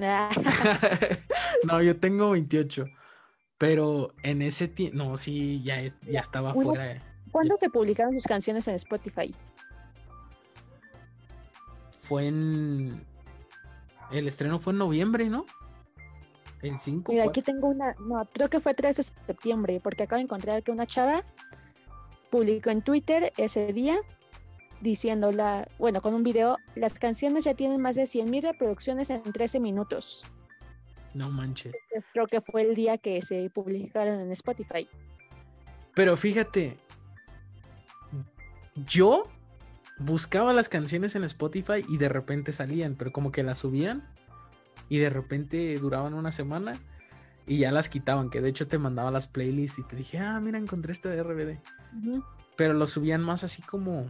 [0.02, 0.30] Ah,
[1.66, 2.86] no, yo tengo 28.
[3.58, 7.02] Pero en ese tiempo, no, sí, ya, es- ya estaba fuera.
[7.32, 9.34] ¿Cuándo se publicaron sus canciones en Spotify?
[12.02, 13.02] Fue en.
[14.12, 15.46] El estreno fue en noviembre, ¿no?
[16.62, 17.12] El 5.
[17.12, 20.64] Mira, aquí tengo una, no, creo que fue 3 de septiembre, porque acabo de encontrar
[20.64, 21.24] que una chava
[22.30, 23.98] publicó en Twitter ese día
[24.82, 29.22] diciendo la, bueno, con un video, las canciones ya tienen más de 100.000 reproducciones en
[29.24, 30.24] 13 minutos.
[31.14, 31.76] No manches.
[32.12, 34.88] Creo que fue el día que se publicaron en Spotify.
[35.94, 36.78] Pero fíjate,
[38.88, 39.28] yo
[40.00, 44.04] buscaba las canciones en Spotify y de repente salían, pero como que las subían
[44.90, 46.80] y de repente duraban una semana
[47.46, 50.40] y ya las quitaban, que de hecho te mandaba las playlists y te dije, ah,
[50.40, 51.60] mira, encontré este de RBD.
[52.56, 54.10] Pero lo subían más así como,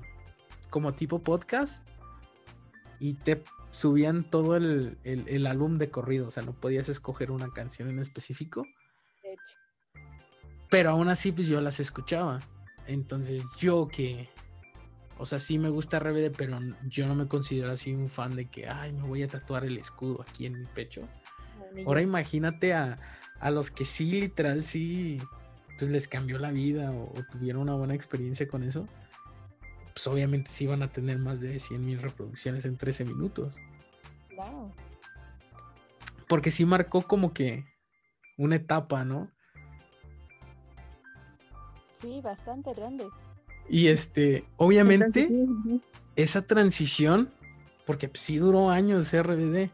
[0.69, 1.85] como tipo podcast
[2.99, 3.43] y te
[3.73, 7.89] subían todo el, el- el álbum de corrido, o sea, no podías escoger una canción
[7.89, 8.63] en específico.
[9.23, 9.57] De hecho.
[10.69, 12.39] Pero aún así, pues yo las escuchaba.
[12.87, 14.29] Entonces, yo que.
[15.17, 18.49] O sea, sí me gusta RBD, pero yo no me considero así un fan de
[18.49, 21.07] que, ay, me voy a tatuar el escudo aquí en mi pecho.
[21.85, 22.07] Ahora yo.
[22.07, 22.99] imagínate a,
[23.39, 25.19] a los que sí, literal, sí,
[25.79, 28.87] pues les cambió la vida o, o tuvieron una buena experiencia con eso.
[29.93, 33.55] Pues obviamente sí van a tener más de 100 mil reproducciones en 13 minutos.
[34.51, 34.73] Wow.
[36.27, 37.65] Porque sí marcó como que
[38.37, 39.29] una etapa, ¿no?
[42.01, 43.07] Sí, bastante grande.
[43.69, 45.29] Y este, obviamente...
[46.15, 47.31] Esa transición,
[47.87, 49.71] porque sí duró años RBD.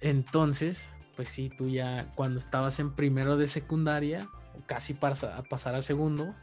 [0.00, 4.28] Entonces, pues sí, tú ya cuando estabas en primero de secundaria,
[4.66, 5.14] casi para
[5.48, 6.34] pasar a segundo,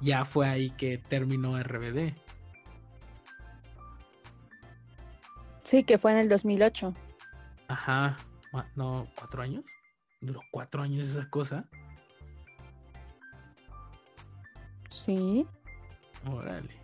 [0.00, 2.14] ya fue ahí que terminó RBD.
[5.70, 6.92] Sí, que fue en el 2008.
[7.68, 8.16] Ajá,
[8.74, 9.64] no, cuatro años.
[10.20, 11.64] Duró cuatro años esa cosa.
[14.90, 15.46] Sí.
[16.28, 16.74] Órale.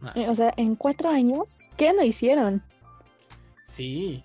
[0.00, 0.28] Ah, Eh, sí.
[0.30, 2.62] O sea, en cuatro años, ¿qué no hicieron?
[3.64, 4.24] Sí.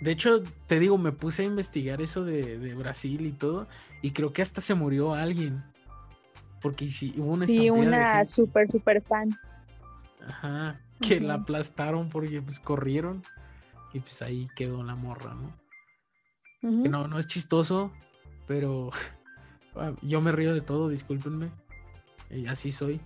[0.00, 3.66] De hecho, te digo, me puse a investigar eso de, de Brasil y todo,
[4.02, 5.64] y creo que hasta se murió alguien.
[6.62, 8.26] Porque sí, hubo una Sí, estampida de una gente.
[8.26, 9.30] súper, súper fan.
[10.26, 13.22] Ajá, que la aplastaron porque pues corrieron
[13.92, 15.52] y pues ahí quedó la morra, ¿no?
[16.82, 17.92] Que no, no es chistoso,
[18.46, 18.90] pero
[19.76, 21.50] ah, yo me río de todo, discúlpenme.
[22.30, 23.00] Eh, así soy.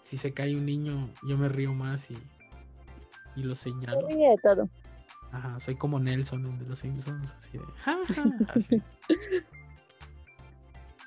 [0.00, 2.18] Si se cae un niño, yo me río más y,
[3.36, 4.06] y lo señalo.
[4.08, 4.68] De todo.
[5.32, 7.64] Ajá, soy como Nelson el de los Simpsons, así de.
[7.84, 8.82] "Ja, ja", así.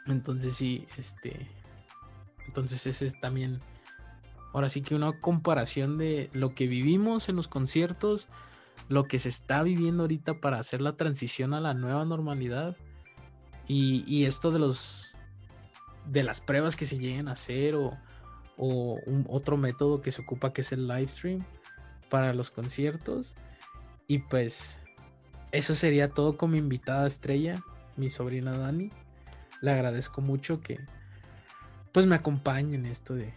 [0.08, 1.48] Entonces sí, este.
[2.48, 3.60] Entonces ese es también.
[4.54, 8.28] Ahora sí que una comparación de lo que vivimos en los conciertos,
[8.88, 12.76] lo que se está viviendo ahorita para hacer la transición a la nueva normalidad.
[13.68, 15.14] Y, y esto de los.
[16.08, 17.76] de las pruebas que se lleguen a hacer.
[17.76, 17.98] O,
[18.58, 21.46] o otro método que se ocupa que es el live stream
[22.10, 23.36] para los conciertos.
[24.08, 24.82] Y pues
[25.52, 27.64] eso sería todo con mi invitada estrella,
[27.96, 28.92] mi sobrina Dani.
[29.62, 30.80] Le agradezco mucho que
[31.92, 33.34] pues me acompañe en esto de,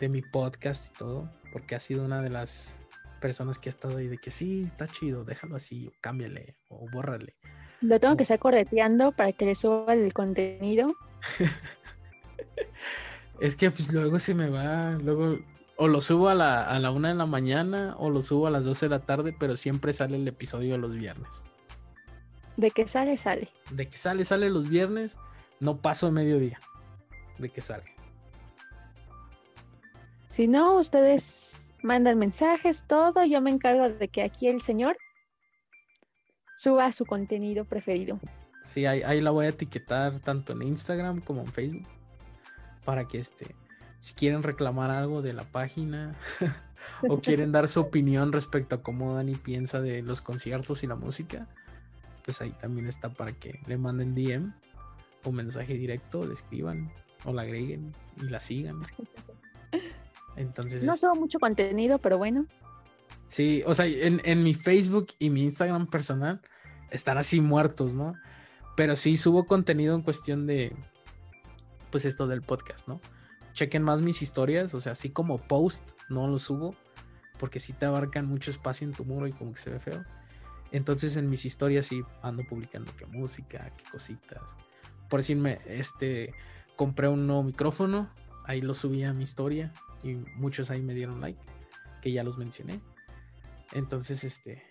[0.00, 2.80] de mi podcast y todo, porque ha sido una de las
[3.20, 6.88] personas que ha estado ahí de que sí, está chido, déjalo así, o cámbiale, o
[6.90, 7.36] bórrale.
[7.80, 10.94] Lo tengo que estar correteando para que le suba el contenido.
[13.40, 15.38] Es que pues luego se me va, luego
[15.76, 18.50] o lo subo a la, a la una de la mañana o lo subo a
[18.50, 21.44] las 12 de la tarde, pero siempre sale el episodio los viernes.
[22.56, 23.50] De que sale, sale.
[23.70, 25.18] De que sale, sale los viernes,
[25.58, 26.60] no paso mediodía.
[27.38, 27.84] De que sale.
[30.32, 33.22] Si no, ustedes mandan mensajes, todo.
[33.26, 34.96] Yo me encargo de que aquí el señor
[36.56, 38.18] suba su contenido preferido.
[38.62, 41.86] Sí, ahí, ahí la voy a etiquetar tanto en Instagram como en Facebook.
[42.82, 43.54] Para que este,
[44.00, 46.16] si quieren reclamar algo de la página
[47.10, 50.96] o quieren dar su opinión respecto a cómo Dani piensa de los conciertos y la
[50.96, 51.46] música,
[52.24, 54.54] pues ahí también está para que le manden DM
[55.24, 56.90] o mensaje directo, le escriban
[57.26, 58.80] o la agreguen y la sigan.
[60.36, 62.46] Entonces, No subo mucho contenido, pero bueno.
[63.28, 66.40] Sí, o sea, en, en mi Facebook y mi Instagram personal
[66.90, 68.14] están así muertos, ¿no?
[68.76, 70.74] Pero sí subo contenido en cuestión de,
[71.90, 73.00] pues esto del podcast, ¿no?
[73.52, 76.74] Chequen más mis historias, o sea, así como post, no lo subo,
[77.38, 80.04] porque sí te abarcan mucho espacio en tu muro y como que se ve feo.
[80.70, 84.56] Entonces en mis historias sí ando publicando qué música, qué cositas.
[85.08, 86.34] Por decirme, este,
[86.76, 88.10] compré un nuevo micrófono,
[88.44, 89.72] ahí lo subí a mi historia
[90.02, 91.40] y muchos ahí me dieron like.
[92.00, 92.80] que ya los mencioné.
[93.72, 94.62] Entonces, este,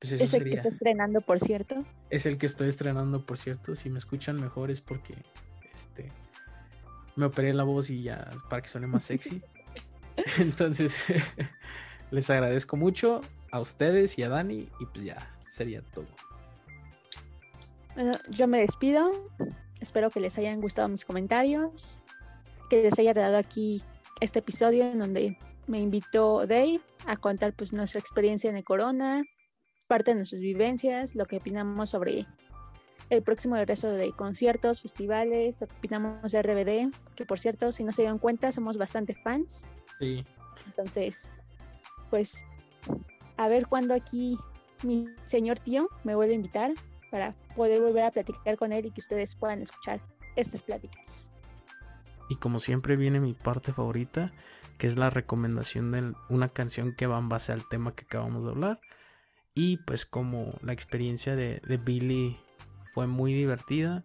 [0.00, 1.84] pues eso es el que está estrenando, por cierto.
[2.10, 3.74] Es el que estoy estrenando, por cierto.
[3.74, 5.14] Si me escuchan mejor es porque,
[5.72, 6.10] este,
[7.14, 9.42] me operé la voz y ya para que suene más sexy.
[10.38, 11.04] Entonces,
[12.10, 13.20] les agradezco mucho
[13.52, 16.06] a ustedes y a Dani y pues ya sería todo.
[17.94, 19.12] Bueno, yo me despido.
[19.80, 22.02] Espero que les hayan gustado mis comentarios,
[22.70, 23.84] que les haya dado aquí
[24.22, 29.24] este episodio en donde me invitó Dave a contar pues nuestra experiencia en el corona,
[29.88, 32.26] parte de nuestras vivencias, lo que opinamos sobre
[33.10, 37.82] el próximo regreso de conciertos, festivales, lo que opinamos de RBD, que por cierto, si
[37.82, 39.66] no se dieron cuenta, somos bastante fans.
[39.98, 40.24] Sí.
[40.66, 41.34] Entonces,
[42.08, 42.46] pues
[43.36, 44.38] a ver cuándo aquí
[44.84, 46.72] mi señor tío me vuelve a invitar
[47.10, 50.00] para poder volver a platicar con él y que ustedes puedan escuchar
[50.36, 51.31] estas pláticas.
[52.32, 54.32] Y como siempre viene mi parte favorita,
[54.78, 58.44] que es la recomendación de una canción que va en base al tema que acabamos
[58.44, 58.80] de hablar.
[59.54, 62.38] Y pues como la experiencia de, de Billy
[62.94, 64.02] fue muy divertida,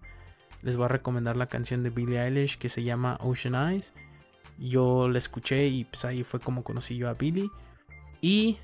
[0.61, 3.93] les voy a recomendar la canción de Billie Eilish que se llama Ocean Eyes.
[4.59, 7.49] Yo la escuché y pues ahí fue como conocí yo a Billy.
[8.19, 8.57] Y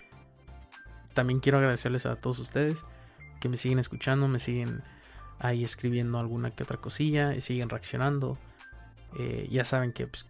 [1.14, 2.84] también quiero agradecerles a todos ustedes
[3.39, 4.84] que me siguen escuchando, me siguen
[5.39, 8.38] ahí escribiendo alguna que otra cosilla y siguen reaccionando.
[9.16, 10.28] Eh, ya saben que pues,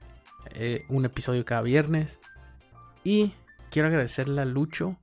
[0.52, 2.20] eh, un episodio cada viernes.
[3.04, 3.34] Y
[3.70, 4.98] quiero agradecerle a Lucho,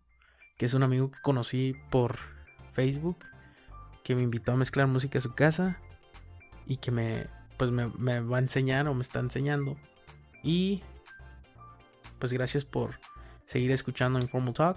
[0.56, 2.16] que es un amigo que conocí por
[2.72, 3.18] Facebook,
[4.04, 5.78] que me invitó a mezclar música a su casa
[6.66, 7.26] y que me,
[7.56, 9.76] pues me, me va a enseñar o me está enseñando.
[10.42, 10.82] Y
[12.18, 12.98] pues gracias por
[13.46, 14.76] seguir escuchando Informal Talk.